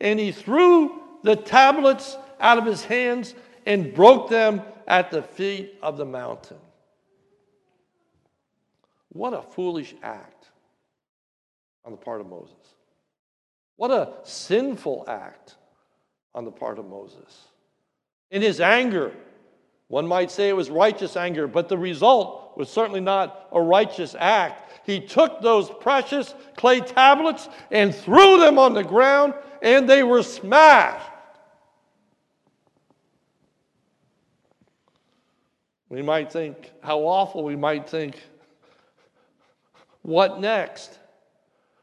and 0.00 0.18
he 0.18 0.32
threw 0.32 1.00
the 1.22 1.36
tablets 1.36 2.16
out 2.40 2.58
of 2.58 2.66
his 2.66 2.84
hands 2.84 3.36
and 3.64 3.94
broke 3.94 4.28
them 4.28 4.62
at 4.88 5.12
the 5.12 5.22
feet 5.22 5.78
of 5.82 5.96
the 5.96 6.04
mountain. 6.04 6.58
What 9.10 9.34
a 9.34 9.42
foolish 9.42 9.94
act 10.02 10.48
on 11.84 11.92
the 11.92 11.96
part 11.98 12.20
of 12.20 12.26
Moses. 12.26 12.74
What 13.76 13.92
a 13.92 14.14
sinful 14.24 15.04
act 15.06 15.54
on 16.34 16.44
the 16.44 16.50
part 16.50 16.80
of 16.80 16.88
Moses. 16.88 17.46
In 18.32 18.42
his 18.42 18.60
anger, 18.60 19.14
one 19.92 20.06
might 20.06 20.30
say 20.30 20.48
it 20.48 20.56
was 20.56 20.70
righteous 20.70 21.18
anger, 21.18 21.46
but 21.46 21.68
the 21.68 21.76
result 21.76 22.56
was 22.56 22.70
certainly 22.70 23.02
not 23.02 23.46
a 23.52 23.60
righteous 23.60 24.16
act. 24.18 24.86
He 24.86 25.00
took 25.00 25.42
those 25.42 25.68
precious 25.68 26.34
clay 26.56 26.80
tablets 26.80 27.46
and 27.70 27.94
threw 27.94 28.38
them 28.38 28.58
on 28.58 28.72
the 28.72 28.84
ground, 28.84 29.34
and 29.60 29.86
they 29.86 30.02
were 30.02 30.22
smashed. 30.22 31.10
We 35.90 36.00
might 36.00 36.32
think 36.32 36.72
how 36.82 37.00
awful 37.00 37.44
we 37.44 37.56
might 37.56 37.86
think. 37.86 38.18
What 40.00 40.40
next? 40.40 40.98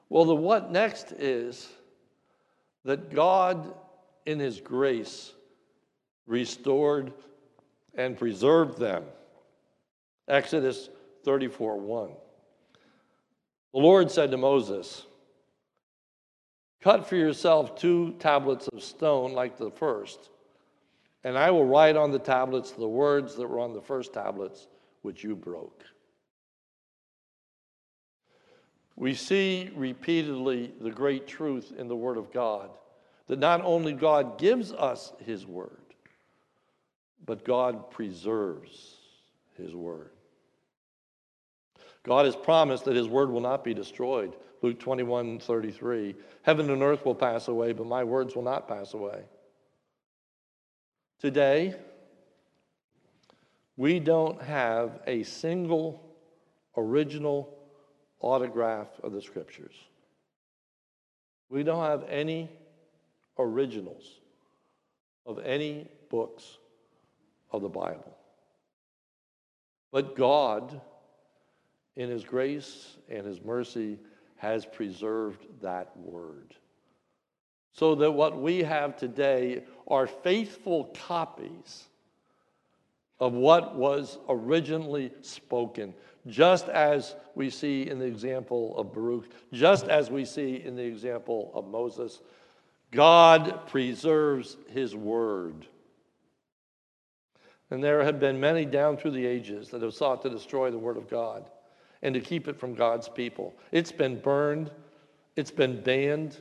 Well, 0.10 0.26
the 0.26 0.34
what 0.34 0.72
next 0.72 1.12
is 1.12 1.70
that 2.86 3.14
God, 3.14 3.72
in 4.26 4.40
His 4.40 4.60
grace, 4.60 5.32
restored 6.26 7.14
and 8.00 8.18
preserved 8.18 8.80
them. 8.80 9.04
Exodus 10.30 10.90
34 11.26 11.78
1. 11.78 12.10
The 13.74 13.80
Lord 13.80 14.10
said 14.10 14.32
to 14.32 14.38
Moses, 14.38 15.06
Cut 16.82 17.08
for 17.08 17.18
yourself 17.18 17.76
two 17.76 18.16
tablets 18.18 18.70
of 18.70 18.82
stone 18.82 19.34
like 19.34 19.58
the 19.58 19.70
first, 19.70 20.30
and 21.26 21.38
I 21.38 21.52
will 21.52 21.66
write 21.66 21.98
on 21.98 22.12
the 22.12 22.20
tablets 22.20 22.72
the 22.72 22.88
words 22.88 23.36
that 23.36 23.50
were 23.50 23.60
on 23.60 23.74
the 23.74 23.82
first 23.82 24.14
tablets, 24.14 24.68
which 25.02 25.22
you 25.22 25.36
broke. 25.36 25.84
We 28.96 29.14
see 29.14 29.72
repeatedly 29.76 30.74
the 30.80 30.92
great 30.92 31.28
truth 31.28 31.74
in 31.78 31.90
the 31.90 31.98
Word 31.98 32.16
of 32.16 32.32
God 32.32 32.70
that 33.28 33.40
not 33.40 33.62
only 33.62 33.92
God 33.92 34.38
gives 34.38 34.72
us 34.72 35.12
His 35.20 35.46
Word, 35.46 35.89
but 37.26 37.46
God 37.46 37.92
preserves 37.92 38.96
His 39.58 39.74
Word. 39.74 40.12
God 42.04 42.26
has 42.26 42.36
promised 42.36 42.86
that 42.86 42.96
His 42.96 43.08
Word 43.08 43.30
will 43.30 43.42
not 43.42 43.64
be 43.64 43.74
destroyed. 43.74 44.36
Luke 44.62 44.80
21 44.80 45.40
33. 45.40 46.16
Heaven 46.44 46.70
and 46.70 46.82
earth 46.82 47.06
will 47.06 47.16
pass 47.16 47.48
away, 47.48 47.74
but 47.74 47.88
my 47.88 48.04
words 48.04 48.36
will 48.36 48.44
not 48.44 48.68
pass 48.68 48.94
away. 48.94 49.24
Today, 51.20 51.76
we 53.76 54.00
don't 54.00 54.42
have 54.42 55.00
a 55.08 55.24
single 55.24 56.04
original 56.76 57.58
autograph 58.20 58.88
of 59.04 59.12
the 59.14 59.22
scriptures. 59.22 59.76
We 61.50 61.64
don't 61.64 61.84
have 61.84 62.04
any 62.10 62.50
originals 63.38 64.20
of 65.26 65.40
any 65.40 65.88
books 66.10 66.59
of 67.52 67.62
the 67.62 67.70
Bible. 67.70 68.18
But 69.92 70.16
God, 70.16 70.82
in 71.96 72.10
His 72.10 72.24
grace 72.24 72.98
and 73.10 73.26
His 73.26 73.42
mercy, 73.42 73.98
has 74.38 74.66
preserved 74.66 75.46
that 75.62 75.96
word. 75.98 76.54
So 77.74 77.96
that 77.96 78.12
what 78.12 78.42
we 78.42 78.64
have 78.64 78.98
today 78.98 79.64
are 79.88 80.08
faithful 80.08 80.96
copies 81.08 81.86
of 83.20 83.34
what 83.34 83.76
was 83.76 84.18
originally 84.30 85.12
spoken 85.22 85.94
just 86.28 86.68
as 86.70 87.16
we 87.36 87.50
see 87.50 87.88
in 87.90 88.00
the 88.00 88.06
example 88.06 88.78
of 88.78 88.94
Baruch, 88.94 89.30
just 89.52 89.88
as 89.88 90.10
we 90.10 90.26
see 90.26 90.62
in 90.64 90.76
the 90.76 90.84
example 90.84 91.52
of 91.54 91.68
Moses. 91.68 92.22
God 92.92 93.68
preserves 93.68 94.58
his 94.70 94.96
word. 94.96 95.68
And 97.72 97.84
there 97.84 98.04
have 98.04 98.20
been 98.20 98.40
many 98.40 98.66
down 98.66 98.98
through 98.98 99.12
the 99.12 99.26
ages 99.26 99.70
that 99.70 99.82
have 99.82 99.94
sought 99.94 100.22
to 100.24 100.30
destroy 100.30 100.72
the 100.72 100.78
word 100.78 100.98
of 100.98 101.10
God 101.10 101.50
and 102.02 102.14
to 102.16 102.22
keep 102.22 102.48
it 102.48 102.60
from 102.60 102.74
God's 102.74 103.08
people. 103.10 103.54
It's 103.72 103.92
been 103.92 104.20
burned, 104.20 104.72
it's 105.36 105.52
been 105.52 105.82
banned. 105.82 106.38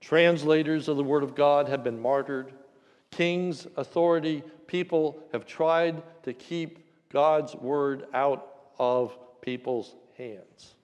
Translators 0.00 0.88
of 0.88 0.96
the 0.96 1.04
word 1.04 1.24
of 1.24 1.34
God 1.34 1.68
have 1.68 1.82
been 1.82 2.00
martyred. 2.00 2.52
Kings, 3.10 3.66
authority, 3.76 4.42
people 4.66 5.22
have 5.32 5.44
tried 5.44 6.02
to 6.22 6.32
keep 6.32 6.86
God's 7.10 7.54
word 7.56 8.06
out 8.14 8.46
of 8.78 9.16
people's 9.40 9.96
hands. 10.16 10.74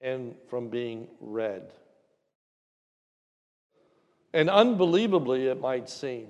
and 0.00 0.36
from 0.48 0.68
being 0.68 1.08
read. 1.20 1.72
And 4.32 4.48
unbelievably, 4.48 5.46
it 5.46 5.60
might 5.60 5.88
seem 5.88 6.28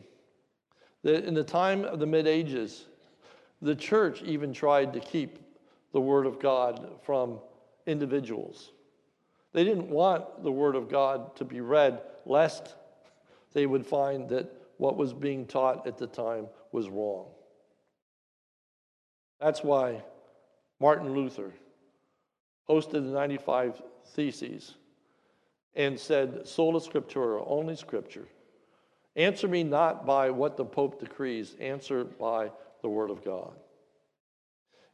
that 1.03 1.25
in 1.25 1.35
the 1.35 1.45
time 1.45 1.85
of 1.85 1.99
the 1.99 2.07
mid 2.07 2.27
ages, 2.27 2.87
the 3.63 3.75
church 3.75 4.23
even 4.23 4.53
tried 4.53 4.93
to 4.93 5.01
keep 5.01 5.39
the 5.93 6.01
Word 6.01 6.27
of 6.27 6.39
God 6.39 6.99
from 7.03 7.39
individuals. 7.87 8.73
They 9.53 9.65
didn't 9.65 9.89
want 9.89 10.43
the 10.43 10.53
Word 10.53 10.77
of 10.77 10.89
God 10.89 11.35
to 11.37 11.45
be 11.45 11.61
read, 11.61 12.01
lest 12.27 12.75
they 13.53 13.67
would 13.67 13.87
find 13.87 14.29
that 14.29 14.53
what 14.77 14.97
was 14.97 15.13
being 15.13 15.47
taught 15.47 15.87
at 15.87 15.99
the 15.99 16.07
time 16.07 16.47
was 16.73 16.89
wrong. 16.89 17.27
That's 19.41 19.63
why 19.63 20.03
Martin 20.81 21.15
Luther 21.15 21.53
hosted 22.69 22.93
the 22.93 23.01
95 23.01 23.83
Theses 24.15 24.75
and 25.75 25.99
said, 25.99 26.47
Sola 26.47 26.81
Scriptura, 26.81 27.43
only 27.47 27.77
Scripture. 27.77 28.27
Answer 29.19 29.49
me 29.49 29.65
not 29.65 30.07
by 30.07 30.31
what 30.31 30.57
the 30.57 30.65
Pope 30.65 31.01
decrees, 31.01 31.57
answer 31.59 32.05
by 32.05 32.53
the 32.83 32.89
Word 32.89 33.11
of 33.11 33.25
God. 33.25 33.53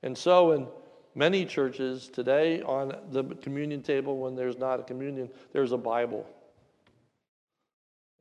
And 0.02 0.16
so, 0.16 0.52
in 0.52 0.66
many 1.14 1.44
churches 1.44 2.08
today, 2.08 2.62
on 2.62 2.96
the 3.10 3.22
communion 3.42 3.82
table, 3.82 4.16
when 4.16 4.34
there's 4.34 4.56
not 4.56 4.80
a 4.80 4.82
communion, 4.82 5.28
there's 5.52 5.72
a 5.72 5.76
Bible. 5.76 6.26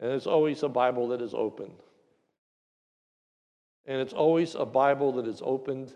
And 0.01 0.11
it's 0.11 0.27
always 0.27 0.61
a 0.63 0.67
Bible 0.67 1.07
that 1.07 1.21
is 1.21 1.33
open. 1.33 1.71
And 3.85 4.01
it's 4.01 4.13
always 4.13 4.55
a 4.55 4.65
Bible 4.65 5.13
that 5.13 5.27
is 5.27 5.41
opened 5.41 5.93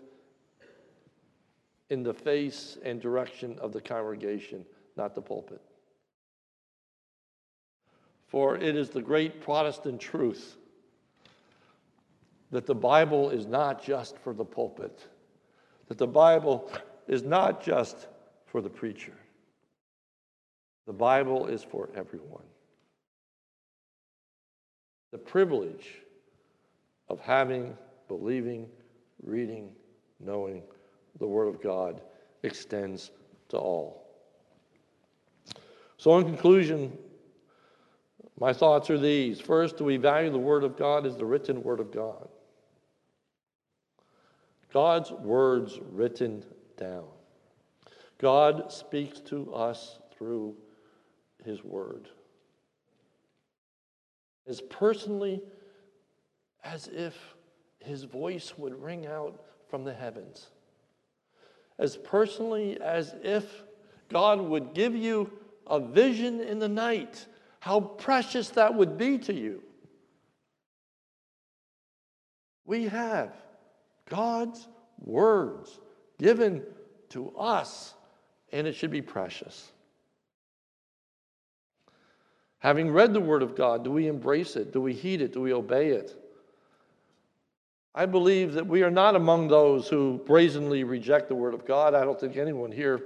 in 1.90 2.02
the 2.02 2.14
face 2.14 2.78
and 2.82 2.98
direction 2.98 3.58
of 3.58 3.74
the 3.74 3.80
congregation, 3.82 4.64
not 4.96 5.14
the 5.14 5.20
pulpit. 5.20 5.60
For 8.28 8.56
it 8.56 8.76
is 8.76 8.90
the 8.90 9.02
great 9.02 9.40
Protestant 9.40 10.00
truth 10.00 10.56
that 12.50 12.66
the 12.66 12.74
Bible 12.74 13.30
is 13.30 13.46
not 13.46 13.82
just 13.82 14.18
for 14.18 14.32
the 14.32 14.44
pulpit, 14.44 15.06
that 15.88 15.98
the 15.98 16.06
Bible 16.06 16.70
is 17.06 17.22
not 17.22 17.62
just 17.62 18.08
for 18.46 18.60
the 18.60 18.70
preacher. 18.70 19.14
The 20.86 20.92
Bible 20.92 21.46
is 21.46 21.62
for 21.62 21.90
everyone. 21.94 22.44
The 25.10 25.18
privilege 25.18 26.02
of 27.08 27.20
having, 27.20 27.76
believing, 28.08 28.68
reading, 29.22 29.70
knowing 30.20 30.62
the 31.18 31.26
Word 31.26 31.48
of 31.48 31.62
God 31.62 32.02
extends 32.42 33.10
to 33.48 33.56
all. 33.56 34.06
So, 35.96 36.16
in 36.18 36.24
conclusion, 36.24 36.96
my 38.40 38.52
thoughts 38.52 38.88
are 38.90 38.98
these. 38.98 39.40
First, 39.40 39.78
do 39.78 39.84
we 39.84 39.96
value 39.96 40.30
the 40.30 40.38
Word 40.38 40.62
of 40.64 40.76
God 40.76 41.06
as 41.06 41.16
the 41.16 41.24
written 41.24 41.62
Word 41.62 41.80
of 41.80 41.90
God? 41.90 42.28
God's 44.72 45.10
words 45.10 45.78
written 45.90 46.44
down. 46.76 47.06
God 48.18 48.72
speaks 48.72 49.20
to 49.20 49.52
us 49.52 49.98
through 50.16 50.54
His 51.44 51.64
Word. 51.64 52.08
As 54.46 54.60
personally 54.60 55.42
as 56.64 56.88
if 56.88 57.16
His 57.80 58.04
voice 58.04 58.54
would 58.56 58.80
ring 58.80 59.06
out 59.06 59.42
from 59.68 59.84
the 59.84 59.94
heavens. 59.94 60.48
As 61.78 61.96
personally 61.96 62.80
as 62.80 63.14
if 63.22 63.62
God 64.10 64.40
would 64.40 64.74
give 64.74 64.94
you 64.94 65.30
a 65.66 65.80
vision 65.80 66.40
in 66.40 66.58
the 66.58 66.68
night 66.68 67.26
how 67.68 67.80
precious 67.80 68.48
that 68.48 68.74
would 68.74 68.96
be 68.96 69.18
to 69.18 69.34
you. 69.34 69.62
We 72.64 72.84
have 72.84 73.30
God's 74.08 74.66
words 75.04 75.78
given 76.18 76.62
to 77.10 77.28
us, 77.36 77.92
and 78.52 78.66
it 78.66 78.72
should 78.72 78.90
be 78.90 79.02
precious. 79.02 79.70
Having 82.60 82.90
read 82.90 83.12
the 83.12 83.20
Word 83.20 83.42
of 83.42 83.54
God, 83.54 83.84
do 83.84 83.90
we 83.90 84.06
embrace 84.06 84.56
it? 84.56 84.72
Do 84.72 84.80
we 84.80 84.94
heed 84.94 85.20
it? 85.20 85.34
Do 85.34 85.42
we 85.42 85.52
obey 85.52 85.90
it? 85.90 86.16
I 87.94 88.06
believe 88.06 88.54
that 88.54 88.66
we 88.66 88.82
are 88.82 88.90
not 88.90 89.14
among 89.14 89.48
those 89.48 89.88
who 89.88 90.22
brazenly 90.24 90.84
reject 90.84 91.28
the 91.28 91.34
Word 91.34 91.52
of 91.52 91.66
God. 91.66 91.92
I 91.92 92.06
don't 92.06 92.18
think 92.18 92.38
anyone 92.38 92.72
here 92.72 93.02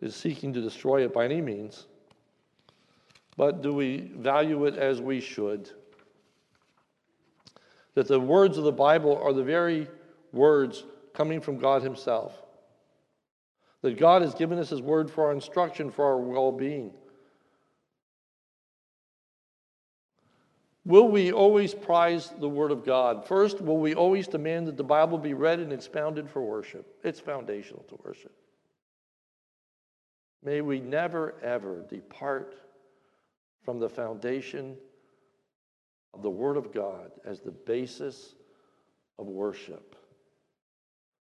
is 0.00 0.14
seeking 0.14 0.52
to 0.52 0.60
destroy 0.60 1.04
it 1.04 1.12
by 1.12 1.24
any 1.24 1.40
means 1.40 1.88
but 3.36 3.62
do 3.62 3.74
we 3.74 4.12
value 4.16 4.66
it 4.66 4.76
as 4.76 5.00
we 5.00 5.20
should? 5.20 5.70
That 7.94 8.08
the 8.08 8.20
words 8.20 8.58
of 8.58 8.64
the 8.64 8.72
Bible 8.72 9.20
are 9.22 9.32
the 9.32 9.44
very 9.44 9.88
words 10.32 10.84
coming 11.14 11.40
from 11.40 11.58
God 11.58 11.82
Himself. 11.82 12.42
That 13.82 13.98
God 13.98 14.22
has 14.22 14.34
given 14.34 14.58
us 14.58 14.70
His 14.70 14.82
word 14.82 15.10
for 15.10 15.26
our 15.26 15.32
instruction, 15.32 15.90
for 15.90 16.04
our 16.04 16.18
well 16.18 16.52
being. 16.52 16.92
Will 20.86 21.08
we 21.08 21.32
always 21.32 21.72
prize 21.72 22.32
the 22.38 22.48
Word 22.48 22.70
of 22.70 22.84
God? 22.84 23.26
First, 23.26 23.60
will 23.62 23.78
we 23.78 23.94
always 23.94 24.28
demand 24.28 24.66
that 24.66 24.76
the 24.76 24.84
Bible 24.84 25.16
be 25.16 25.32
read 25.32 25.58
and 25.60 25.72
expounded 25.72 26.28
for 26.28 26.42
worship? 26.42 26.98
It's 27.02 27.20
foundational 27.20 27.84
to 27.88 27.98
worship. 28.04 28.32
May 30.42 30.60
we 30.60 30.80
never, 30.80 31.36
ever 31.42 31.86
depart 31.88 32.54
from 33.64 33.78
the 33.78 33.88
foundation 33.88 34.76
of 36.12 36.22
the 36.22 36.30
Word 36.30 36.56
of 36.56 36.72
God 36.72 37.10
as 37.24 37.40
the 37.40 37.50
basis 37.50 38.34
of 39.18 39.26
worship. 39.26 39.96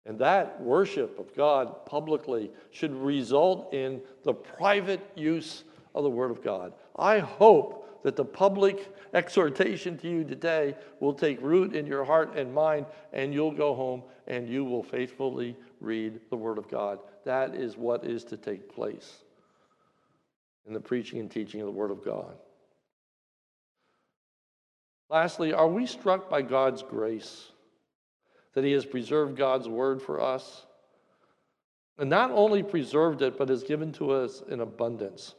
And 0.06 0.18
that 0.20 0.60
worship 0.62 1.20
of 1.20 1.36
God 1.36 1.86
publicly 1.86 2.52
should 2.72 2.96
result 2.96 3.74
in 3.74 4.02
the 4.24 4.34
private 4.34 5.02
use 5.16 5.64
of 5.94 6.04
the 6.04 6.10
Word 6.10 6.32
of 6.32 6.44
God. 6.44 6.74
I 6.98 7.20
hope 7.20 8.02
that 8.04 8.16
the 8.16 8.26
public 8.26 8.96
exhortation 9.14 9.98
to 10.00 10.10
you 10.10 10.24
today 10.24 10.76
will 11.00 11.14
take 11.14 11.40
root 11.42 11.76
in 11.76 11.86
your 11.86 12.04
heart 12.04 12.36
and 12.36 12.52
mind, 12.52 12.88
and 13.14 13.32
you'll 13.32 13.52
go 13.52 13.76
home 13.76 14.02
and 14.26 14.50
you 14.50 14.66
will 14.66 14.82
faithfully 14.82 15.56
read 15.80 16.20
the 16.32 16.36
Word 16.36 16.58
of 16.58 16.68
God. 16.68 17.00
That 17.26 17.54
is 17.54 17.78
what 17.78 18.04
is 18.04 18.24
to 18.26 18.38
take 18.38 18.74
place 18.74 19.24
in 20.68 20.74
the 20.74 20.80
preaching 20.80 21.20
and 21.20 21.30
teaching 21.30 21.62
of 21.62 21.66
the 21.66 21.72
Word 21.72 21.92
of 21.92 22.04
God. 22.04 22.36
Lastly, 25.10 25.52
are 25.52 25.68
we 25.68 25.86
struck 25.86 26.30
by 26.30 26.42
God's 26.42 26.84
grace 26.84 27.50
that 28.54 28.64
He 28.64 28.72
has 28.72 28.86
preserved 28.86 29.38
God's 29.38 29.68
Word 29.68 30.02
for 30.02 30.22
us? 30.22 30.66
And 31.98 32.10
not 32.10 32.32
only 32.32 32.64
preserved 32.64 33.22
it, 33.22 33.38
but 33.38 33.50
has 33.50 33.64
given 33.64 33.92
to 33.94 34.12
us 34.12 34.42
in 34.48 34.62
abundance. 34.62 35.36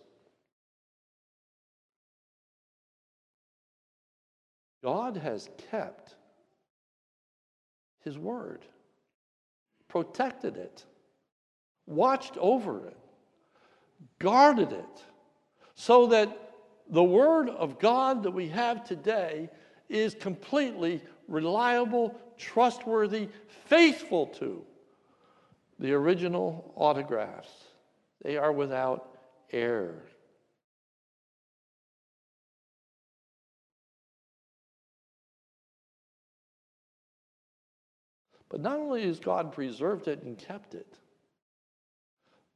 God 4.84 5.16
has 5.16 5.48
kept 5.70 6.16
His 8.00 8.18
Word, 8.18 8.64
protected 9.88 10.56
it, 10.56 10.84
watched 11.86 12.36
over 12.36 12.88
it, 12.88 12.98
guarded 14.18 14.72
it 14.72 15.04
so 15.82 16.06
that 16.06 16.54
the 16.90 17.02
Word 17.02 17.48
of 17.48 17.80
God 17.80 18.22
that 18.22 18.30
we 18.30 18.46
have 18.50 18.84
today 18.84 19.50
is 19.88 20.14
completely 20.14 21.02
reliable, 21.26 22.16
trustworthy, 22.38 23.28
faithful 23.66 24.28
to 24.28 24.64
the 25.80 25.92
original 25.92 26.72
autographs. 26.76 27.50
They 28.22 28.36
are 28.36 28.52
without 28.52 29.18
error. 29.50 30.04
But 38.48 38.60
not 38.60 38.78
only 38.78 39.04
has 39.08 39.18
God 39.18 39.52
preserved 39.52 40.06
it 40.06 40.22
and 40.22 40.38
kept 40.38 40.76
it, 40.76 40.96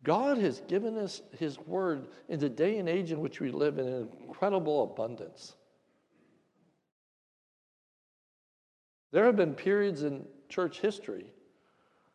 God 0.07 0.39
has 0.39 0.61
given 0.69 0.97
us 0.97 1.21
His 1.37 1.59
word 1.59 2.07
in 2.29 2.39
the 2.39 2.49
day 2.49 2.79
and 2.79 2.89
age 2.89 3.11
in 3.11 3.19
which 3.19 3.41
we 3.41 3.51
live 3.51 3.79
in 3.81 4.09
incredible 4.21 4.85
abundance. 4.85 5.57
There 9.11 9.25
have 9.25 9.35
been 9.35 9.53
periods 9.53 10.05
in 10.05 10.25
church 10.49 10.79
history 10.79 11.27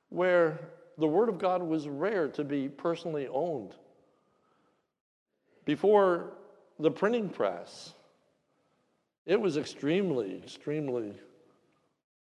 where 0.07 0.57
the 0.99 1.07
Word 1.07 1.27
of 1.27 1.37
God 1.37 1.61
was 1.61 1.89
rare 1.89 2.29
to 2.29 2.45
be 2.45 2.69
personally 2.69 3.27
owned. 3.27 3.75
Before 5.65 6.37
the 6.79 6.91
printing 6.91 7.27
press, 7.27 7.93
it 9.25 9.39
was 9.39 9.57
extremely, 9.57 10.37
extremely 10.37 11.11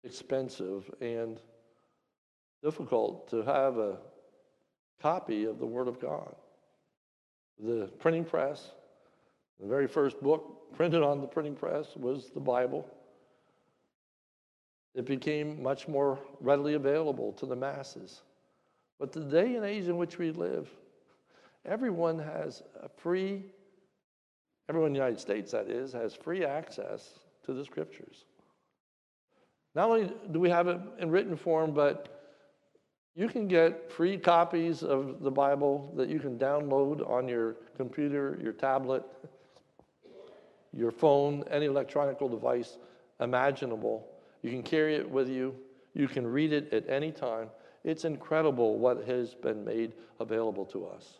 expensive 0.02 0.90
and 1.02 1.42
difficult 2.62 3.28
to 3.28 3.42
have 3.42 3.76
a 3.76 3.98
copy 5.00 5.44
of 5.44 5.58
the 5.58 5.66
Word 5.66 5.88
of 5.88 6.00
God. 6.00 6.34
the 7.60 7.86
printing 7.98 8.24
press. 8.24 8.70
The 9.60 9.66
very 9.66 9.88
first 9.88 10.22
book 10.22 10.72
printed 10.76 11.02
on 11.02 11.20
the 11.20 11.26
printing 11.26 11.56
press 11.56 11.96
was 11.96 12.30
the 12.30 12.40
Bible. 12.40 12.88
It 14.94 15.04
became 15.04 15.62
much 15.62 15.88
more 15.88 16.18
readily 16.40 16.74
available 16.74 17.32
to 17.34 17.46
the 17.46 17.56
masses. 17.56 18.22
But 18.98 19.12
the 19.12 19.20
day 19.20 19.56
and 19.56 19.64
age 19.64 19.84
in 19.84 19.96
which 19.96 20.18
we 20.18 20.30
live, 20.30 20.68
everyone 21.64 22.18
has 22.18 22.62
a 22.82 22.88
free, 22.88 23.44
everyone 24.68 24.88
in 24.88 24.92
the 24.92 24.98
United 24.98 25.20
States, 25.20 25.52
that 25.52 25.68
is, 25.68 25.92
has 25.92 26.14
free 26.14 26.44
access 26.44 27.18
to 27.44 27.52
the 27.52 27.64
scriptures. 27.64 28.24
Not 29.74 29.90
only 29.90 30.12
do 30.32 30.40
we 30.40 30.50
have 30.50 30.66
it 30.66 30.80
in 30.98 31.10
written 31.10 31.36
form, 31.36 31.72
but 31.72 32.17
you 33.18 33.26
can 33.26 33.48
get 33.48 33.90
free 33.90 34.16
copies 34.16 34.84
of 34.84 35.24
the 35.24 35.30
Bible 35.30 35.92
that 35.96 36.08
you 36.08 36.20
can 36.20 36.38
download 36.38 37.04
on 37.10 37.26
your 37.26 37.56
computer, 37.76 38.38
your 38.40 38.52
tablet, 38.52 39.02
your 40.72 40.92
phone, 40.92 41.42
any 41.50 41.66
electronic 41.66 42.20
device 42.20 42.78
imaginable. 43.18 44.06
You 44.42 44.52
can 44.52 44.62
carry 44.62 44.94
it 44.94 45.10
with 45.10 45.28
you. 45.28 45.52
You 45.94 46.06
can 46.06 46.28
read 46.28 46.52
it 46.52 46.72
at 46.72 46.88
any 46.88 47.10
time. 47.10 47.48
It's 47.82 48.04
incredible 48.04 48.78
what 48.78 49.04
has 49.08 49.34
been 49.34 49.64
made 49.64 49.94
available 50.20 50.64
to 50.66 50.86
us. 50.86 51.18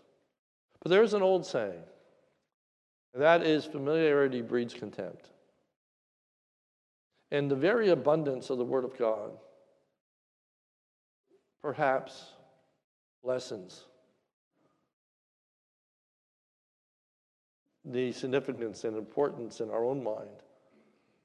But 0.80 0.90
there's 0.90 1.14
an 1.14 1.22
old 1.22 1.44
saying, 1.44 1.82
and 3.12 3.20
that 3.24 3.42
is 3.42 3.64
familiarity 3.64 4.40
breeds 4.40 4.72
contempt. 4.72 5.30
And 7.32 7.50
the 7.50 7.56
very 7.56 7.88
abundance 7.88 8.50
of 8.50 8.58
the 8.58 8.64
Word 8.64 8.84
of 8.84 8.96
God 8.96 9.32
perhaps 11.62 12.32
lessens 13.22 13.84
the 17.84 18.12
significance 18.12 18.84
and 18.84 18.96
importance 18.96 19.60
in 19.60 19.70
our 19.70 19.84
own 19.84 20.02
mind 20.02 20.42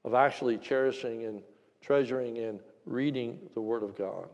of 0.04 0.14
actually 0.14 0.58
cherishing 0.58 1.24
and 1.24 1.42
treasuring 1.80 2.38
and 2.38 2.60
reading 2.86 3.38
the 3.54 3.60
Word 3.60 3.82
of 3.82 3.96
God. 3.96 4.28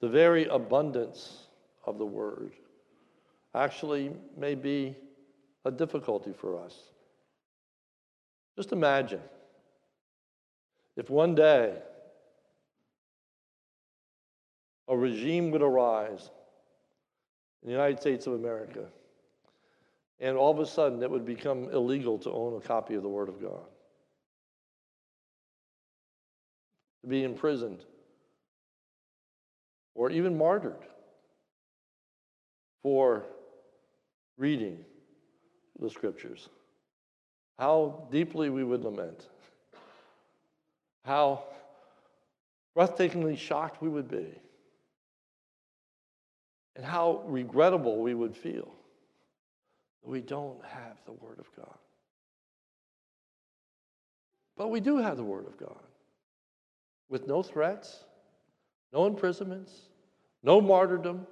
The 0.00 0.08
very 0.08 0.44
abundance 0.46 1.46
of 1.84 1.98
the 1.98 2.06
Word 2.06 2.52
actually 3.54 4.12
may 4.36 4.54
be 4.54 4.96
a 5.64 5.70
difficulty 5.70 6.32
for 6.32 6.62
us. 6.62 6.76
Just 8.56 8.72
imagine 8.72 9.20
if 10.96 11.10
one 11.10 11.34
day 11.34 11.74
a 14.88 14.96
regime 14.96 15.50
would 15.50 15.62
arise 15.62 16.30
in 17.62 17.68
the 17.68 17.72
United 17.72 18.00
States 18.00 18.26
of 18.26 18.32
America, 18.32 18.86
and 20.20 20.36
all 20.36 20.50
of 20.50 20.58
a 20.58 20.66
sudden 20.66 21.02
it 21.02 21.10
would 21.10 21.26
become 21.26 21.68
illegal 21.70 22.18
to 22.18 22.30
own 22.30 22.56
a 22.56 22.60
copy 22.60 22.94
of 22.94 23.02
the 23.02 23.08
Word 23.08 23.28
of 23.28 23.40
God, 23.40 23.66
to 27.02 27.08
be 27.08 27.22
imprisoned, 27.22 27.84
or 29.94 30.10
even 30.10 30.36
martyred 30.36 30.86
for 32.82 33.26
reading 34.38 34.84
the 35.80 35.90
Scriptures. 35.90 36.48
How 37.58 38.06
deeply 38.10 38.50
we 38.50 38.64
would 38.64 38.84
lament. 38.84 39.26
How 41.04 41.44
breathtakingly 42.76 43.36
shocked 43.36 43.82
we 43.82 43.88
would 43.88 44.08
be 44.08 44.28
and 46.78 46.86
how 46.86 47.24
regrettable 47.26 48.00
we 48.00 48.14
would 48.14 48.36
feel 48.36 48.72
that 50.00 50.08
we 50.08 50.20
don't 50.20 50.64
have 50.64 50.96
the 51.06 51.12
Word 51.12 51.40
of 51.40 51.50
God. 51.56 51.76
But 54.56 54.68
we 54.68 54.78
do 54.78 54.98
have 54.98 55.16
the 55.16 55.24
Word 55.24 55.46
of 55.48 55.58
God 55.58 55.82
with 57.08 57.26
no 57.26 57.42
threats, 57.42 58.04
no 58.92 59.06
imprisonments, 59.06 59.72
no 60.44 60.60
martyrdom. 60.60 61.26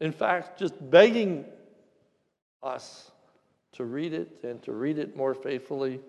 In 0.00 0.10
fact, 0.10 0.58
just 0.58 0.74
begging 0.90 1.44
us 2.62 3.10
to 3.72 3.84
read 3.84 4.14
it 4.14 4.38
and 4.42 4.62
to 4.62 4.72
read 4.72 4.98
it 4.98 5.14
more 5.18 5.34
faithfully, 5.34 6.00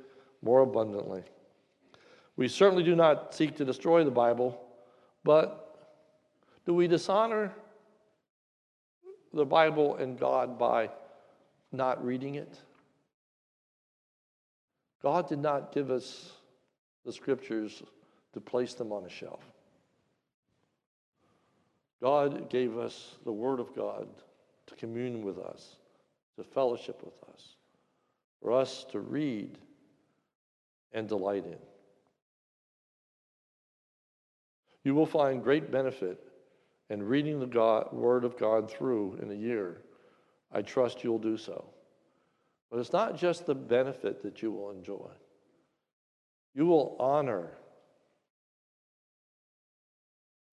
more 0.41 0.61
abundantly. 0.61 1.23
We 2.37 2.47
certainly 2.47 2.83
do 2.83 2.95
not 2.95 3.35
seek 3.35 3.57
to 3.57 3.65
destroy 3.65 4.05
the 4.05 4.11
Bible, 4.11 4.61
but 5.25 5.75
do 6.65 6.73
we 6.73 6.87
dishonor 6.87 7.53
the 9.33 9.45
Bible 9.45 9.95
and 9.95 10.19
God 10.19 10.59
by 10.59 10.89
not 11.71 12.03
reading 12.05 12.35
it. 12.35 12.57
God 15.01 15.27
did 15.27 15.39
not 15.39 15.71
give 15.71 15.89
us 15.89 16.31
the 17.05 17.13
scriptures 17.13 17.81
to 18.33 18.41
place 18.41 18.73
them 18.73 18.91
on 18.91 19.05
a 19.05 19.09
shelf. 19.09 19.43
God 22.01 22.49
gave 22.49 22.77
us 22.77 23.15
the 23.25 23.31
Word 23.31 23.59
of 23.59 23.75
God 23.75 24.07
to 24.67 24.75
commune 24.75 25.23
with 25.23 25.37
us, 25.37 25.75
to 26.37 26.43
fellowship 26.43 27.01
with 27.03 27.29
us, 27.33 27.55
for 28.41 28.51
us 28.51 28.85
to 28.91 28.99
read 28.99 29.57
and 30.93 31.07
delight 31.07 31.45
in. 31.45 31.57
You 34.83 34.95
will 34.95 35.05
find 35.05 35.43
great 35.43 35.71
benefit 35.71 36.30
and 36.91 37.07
reading 37.07 37.39
the 37.39 37.47
God, 37.47 37.87
Word 37.93 38.25
of 38.25 38.37
God 38.37 38.69
through 38.69 39.17
in 39.21 39.31
a 39.31 39.33
year, 39.33 39.77
I 40.51 40.61
trust 40.61 41.05
you'll 41.05 41.19
do 41.19 41.37
so. 41.37 41.63
But 42.69 42.79
it's 42.79 42.91
not 42.91 43.17
just 43.17 43.45
the 43.45 43.55
benefit 43.55 44.21
that 44.23 44.41
you 44.41 44.51
will 44.51 44.71
enjoy, 44.71 45.09
you 46.53 46.65
will 46.65 46.97
honor 46.99 47.51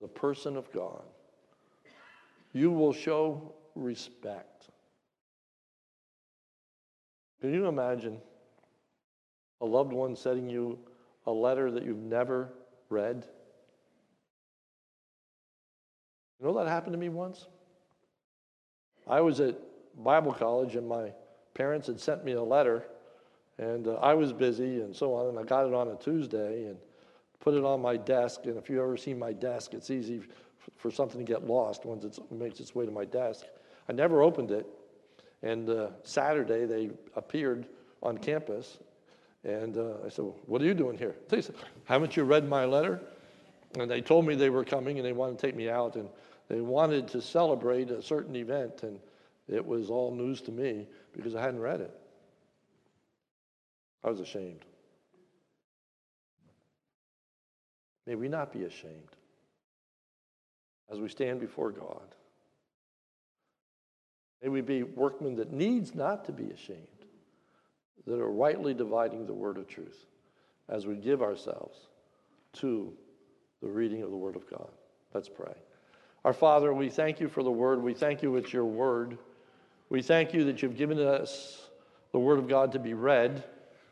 the 0.00 0.06
person 0.06 0.56
of 0.56 0.72
God. 0.72 1.02
You 2.52 2.70
will 2.70 2.92
show 2.92 3.52
respect. 3.74 4.70
Can 7.40 7.52
you 7.52 7.66
imagine 7.66 8.18
a 9.60 9.66
loved 9.66 9.92
one 9.92 10.14
sending 10.14 10.48
you 10.48 10.78
a 11.26 11.32
letter 11.32 11.72
that 11.72 11.84
you've 11.84 11.98
never 11.98 12.52
read? 12.90 13.26
You 16.40 16.46
know 16.46 16.54
that 16.58 16.68
happened 16.68 16.92
to 16.92 16.98
me 16.98 17.08
once? 17.08 17.46
I 19.08 19.20
was 19.20 19.40
at 19.40 19.56
Bible 20.02 20.32
college 20.32 20.76
and 20.76 20.88
my 20.88 21.12
parents 21.54 21.88
had 21.88 21.98
sent 21.98 22.24
me 22.24 22.32
a 22.32 22.42
letter 22.42 22.84
and 23.58 23.88
uh, 23.88 23.94
I 23.94 24.14
was 24.14 24.32
busy 24.32 24.80
and 24.80 24.94
so 24.94 25.14
on 25.14 25.28
and 25.28 25.38
I 25.38 25.42
got 25.42 25.66
it 25.66 25.74
on 25.74 25.88
a 25.88 25.96
Tuesday 25.96 26.66
and 26.66 26.76
put 27.40 27.54
it 27.54 27.64
on 27.64 27.80
my 27.80 27.96
desk 27.96 28.42
and 28.44 28.56
if 28.56 28.70
you 28.70 28.80
ever 28.80 28.96
see 28.96 29.14
my 29.14 29.32
desk 29.32 29.74
it's 29.74 29.90
easy 29.90 30.22
for 30.76 30.90
something 30.90 31.18
to 31.18 31.24
get 31.24 31.46
lost 31.46 31.84
once 31.84 32.04
it 32.04 32.18
makes 32.30 32.60
its 32.60 32.74
way 32.74 32.86
to 32.86 32.92
my 32.92 33.04
desk. 33.04 33.46
I 33.88 33.92
never 33.92 34.22
opened 34.22 34.52
it 34.52 34.66
and 35.42 35.68
uh, 35.68 35.88
Saturday 36.04 36.66
they 36.66 36.90
appeared 37.16 37.66
on 38.02 38.18
campus 38.18 38.78
and 39.42 39.76
uh, 39.76 39.94
I 40.04 40.08
said, 40.08 40.24
well, 40.24 40.36
what 40.46 40.62
are 40.62 40.66
you 40.66 40.74
doing 40.74 40.98
here? 40.98 41.16
They 41.28 41.42
said, 41.42 41.56
haven't 41.84 42.16
you 42.16 42.22
read 42.24 42.48
my 42.48 42.64
letter? 42.64 43.00
And 43.78 43.90
they 43.90 44.00
told 44.00 44.26
me 44.26 44.34
they 44.34 44.50
were 44.50 44.64
coming 44.64 44.98
and 44.98 45.06
they 45.06 45.12
wanted 45.12 45.38
to 45.38 45.46
take 45.46 45.56
me 45.56 45.68
out 45.68 45.96
and 45.96 46.08
they 46.48 46.60
wanted 46.60 47.08
to 47.08 47.20
celebrate 47.20 47.90
a 47.90 48.02
certain 48.02 48.34
event, 48.36 48.82
and 48.82 48.98
it 49.46 49.64
was 49.64 49.90
all 49.90 50.14
news 50.14 50.40
to 50.42 50.52
me 50.52 50.86
because 51.12 51.34
I 51.34 51.40
hadn't 51.42 51.60
read 51.60 51.80
it. 51.80 51.94
I 54.02 54.10
was 54.10 54.20
ashamed. 54.20 54.64
May 58.06 58.14
we 58.14 58.28
not 58.28 58.52
be 58.52 58.64
ashamed 58.64 59.16
as 60.90 60.98
we 60.98 61.08
stand 61.08 61.40
before 61.40 61.70
God. 61.70 62.14
May 64.42 64.48
we 64.48 64.62
be 64.62 64.82
workmen 64.82 65.36
that 65.36 65.52
needs 65.52 65.94
not 65.94 66.24
to 66.26 66.32
be 66.32 66.50
ashamed, 66.50 66.86
that 68.06 68.18
are 68.18 68.30
rightly 68.30 68.72
dividing 68.72 69.26
the 69.26 69.34
word 69.34 69.58
of 69.58 69.68
truth 69.68 70.06
as 70.68 70.86
we 70.86 70.94
give 70.94 71.20
ourselves 71.20 71.76
to 72.54 72.94
the 73.60 73.68
reading 73.68 74.02
of 74.02 74.10
the 74.10 74.16
word 74.16 74.36
of 74.36 74.48
God. 74.48 74.70
Let's 75.12 75.28
pray. 75.28 75.54
Our 76.24 76.32
Father, 76.32 76.74
we 76.74 76.88
thank 76.88 77.20
you 77.20 77.28
for 77.28 77.42
the 77.42 77.50
word. 77.50 77.82
We 77.82 77.94
thank 77.94 78.22
you 78.22 78.36
it's 78.36 78.52
your 78.52 78.64
word. 78.64 79.18
We 79.88 80.02
thank 80.02 80.34
you 80.34 80.44
that 80.44 80.62
you've 80.62 80.76
given 80.76 80.98
us 80.98 81.68
the 82.12 82.18
word 82.18 82.38
of 82.38 82.48
God 82.48 82.72
to 82.72 82.78
be 82.78 82.94
read, 82.94 83.44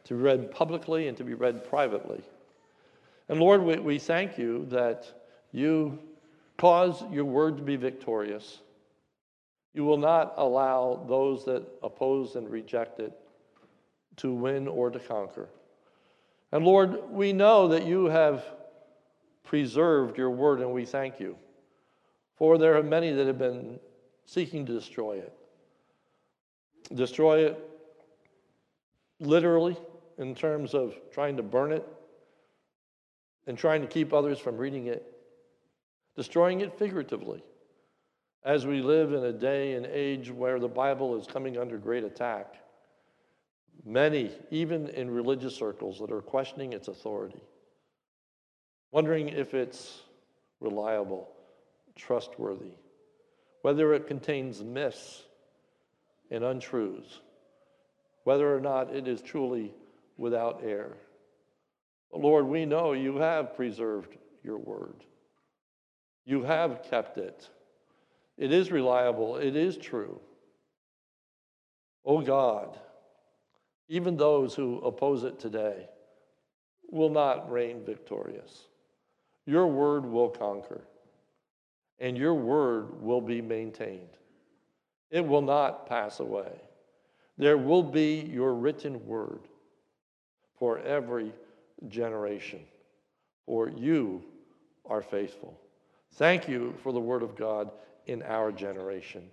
to 0.04 0.14
be 0.14 0.20
read 0.20 0.50
publicly 0.50 1.08
and 1.08 1.16
to 1.16 1.24
be 1.24 1.34
read 1.34 1.68
privately. 1.68 2.22
And 3.28 3.40
Lord, 3.40 3.62
we, 3.62 3.76
we 3.76 3.98
thank 3.98 4.38
you 4.38 4.66
that 4.70 5.06
you 5.52 5.98
cause 6.58 7.04
your 7.10 7.24
word 7.24 7.56
to 7.58 7.62
be 7.62 7.76
victorious. 7.76 8.60
You 9.74 9.84
will 9.84 9.98
not 9.98 10.34
allow 10.36 11.04
those 11.08 11.44
that 11.44 11.62
oppose 11.82 12.36
and 12.36 12.48
reject 12.50 12.98
it 12.98 13.12
to 14.16 14.32
win 14.32 14.68
or 14.68 14.90
to 14.90 14.98
conquer. 14.98 15.48
And 16.52 16.64
Lord, 16.64 17.10
we 17.10 17.32
know 17.32 17.68
that 17.68 17.86
you 17.86 18.06
have 18.06 18.44
preserved 19.44 20.16
your 20.16 20.30
word, 20.30 20.60
and 20.60 20.72
we 20.72 20.84
thank 20.84 21.20
you. 21.20 21.36
For 22.36 22.58
there 22.58 22.76
are 22.76 22.82
many 22.82 23.12
that 23.12 23.26
have 23.26 23.38
been 23.38 23.80
seeking 24.26 24.66
to 24.66 24.72
destroy 24.72 25.18
it. 25.18 25.32
Destroy 26.94 27.46
it 27.46 27.70
literally, 29.18 29.76
in 30.18 30.34
terms 30.34 30.74
of 30.74 30.94
trying 31.12 31.36
to 31.36 31.42
burn 31.42 31.72
it 31.72 31.86
and 33.46 33.56
trying 33.56 33.80
to 33.80 33.86
keep 33.86 34.12
others 34.12 34.38
from 34.38 34.56
reading 34.56 34.86
it, 34.86 35.04
destroying 36.14 36.60
it 36.60 36.78
figuratively. 36.78 37.42
As 38.44 38.66
we 38.66 38.80
live 38.80 39.12
in 39.12 39.24
a 39.24 39.32
day 39.32 39.74
and 39.74 39.86
age 39.86 40.30
where 40.30 40.58
the 40.58 40.68
Bible 40.68 41.18
is 41.18 41.26
coming 41.26 41.58
under 41.58 41.78
great 41.78 42.04
attack, 42.04 42.56
many, 43.84 44.30
even 44.50 44.88
in 44.90 45.10
religious 45.10 45.54
circles, 45.54 45.98
that 45.98 46.12
are 46.12 46.22
questioning 46.22 46.72
its 46.72 46.88
authority, 46.88 47.40
wondering 48.92 49.28
if 49.28 49.52
it's 49.52 50.02
reliable, 50.60 51.28
trustworthy, 51.96 52.74
whether 53.62 53.94
it 53.94 54.06
contains 54.06 54.62
myths 54.62 55.24
and 56.30 56.44
untruths, 56.44 57.20
whether 58.24 58.54
or 58.54 58.60
not 58.60 58.94
it 58.94 59.08
is 59.08 59.20
truly 59.22 59.74
without 60.16 60.62
error. 60.64 60.96
Lord, 62.12 62.46
we 62.46 62.64
know 62.64 62.92
you 62.92 63.16
have 63.16 63.56
preserved 63.56 64.16
your 64.42 64.58
word. 64.58 65.04
You 66.24 66.42
have 66.42 66.82
kept 66.82 67.18
it. 67.18 67.48
It 68.38 68.52
is 68.52 68.70
reliable. 68.70 69.36
It 69.36 69.56
is 69.56 69.76
true. 69.76 70.20
Oh 72.04 72.20
God, 72.20 72.78
even 73.88 74.16
those 74.16 74.54
who 74.54 74.78
oppose 74.80 75.24
it 75.24 75.38
today 75.38 75.88
will 76.90 77.10
not 77.10 77.50
reign 77.50 77.84
victorious. 77.84 78.66
Your 79.46 79.66
word 79.66 80.04
will 80.04 80.28
conquer, 80.28 80.82
and 81.98 82.16
your 82.16 82.34
word 82.34 83.00
will 83.02 83.20
be 83.20 83.40
maintained. 83.40 84.08
It 85.10 85.26
will 85.26 85.42
not 85.42 85.86
pass 85.86 86.20
away. 86.20 86.60
There 87.38 87.58
will 87.58 87.82
be 87.82 88.20
your 88.20 88.54
written 88.54 89.06
word 89.06 89.40
for 90.58 90.78
every 90.78 91.32
generation, 91.88 92.60
for 93.44 93.68
you 93.68 94.22
are 94.86 95.02
faithful. 95.02 95.58
Thank 96.14 96.48
you 96.48 96.74
for 96.82 96.92
the 96.92 97.00
word 97.00 97.22
of 97.22 97.36
God 97.36 97.70
in 98.06 98.22
our 98.22 98.50
generation. 98.52 99.28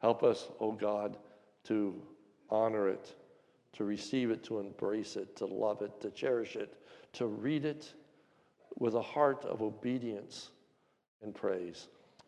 Help 0.00 0.22
us, 0.22 0.48
O 0.60 0.68
oh 0.68 0.72
God, 0.72 1.16
to 1.64 2.00
honor 2.48 2.88
it, 2.88 3.14
to 3.74 3.84
receive 3.84 4.30
it, 4.30 4.44
to 4.44 4.60
embrace 4.60 5.16
it, 5.16 5.36
to 5.36 5.46
love 5.46 5.82
it, 5.82 6.00
to 6.00 6.10
cherish 6.10 6.56
it, 6.56 6.74
to 7.14 7.26
read 7.26 7.64
it 7.64 7.92
with 8.78 8.94
a 8.94 9.02
heart 9.02 9.44
of 9.44 9.60
obedience 9.62 10.50
and 11.22 11.34
praise. 11.34 11.88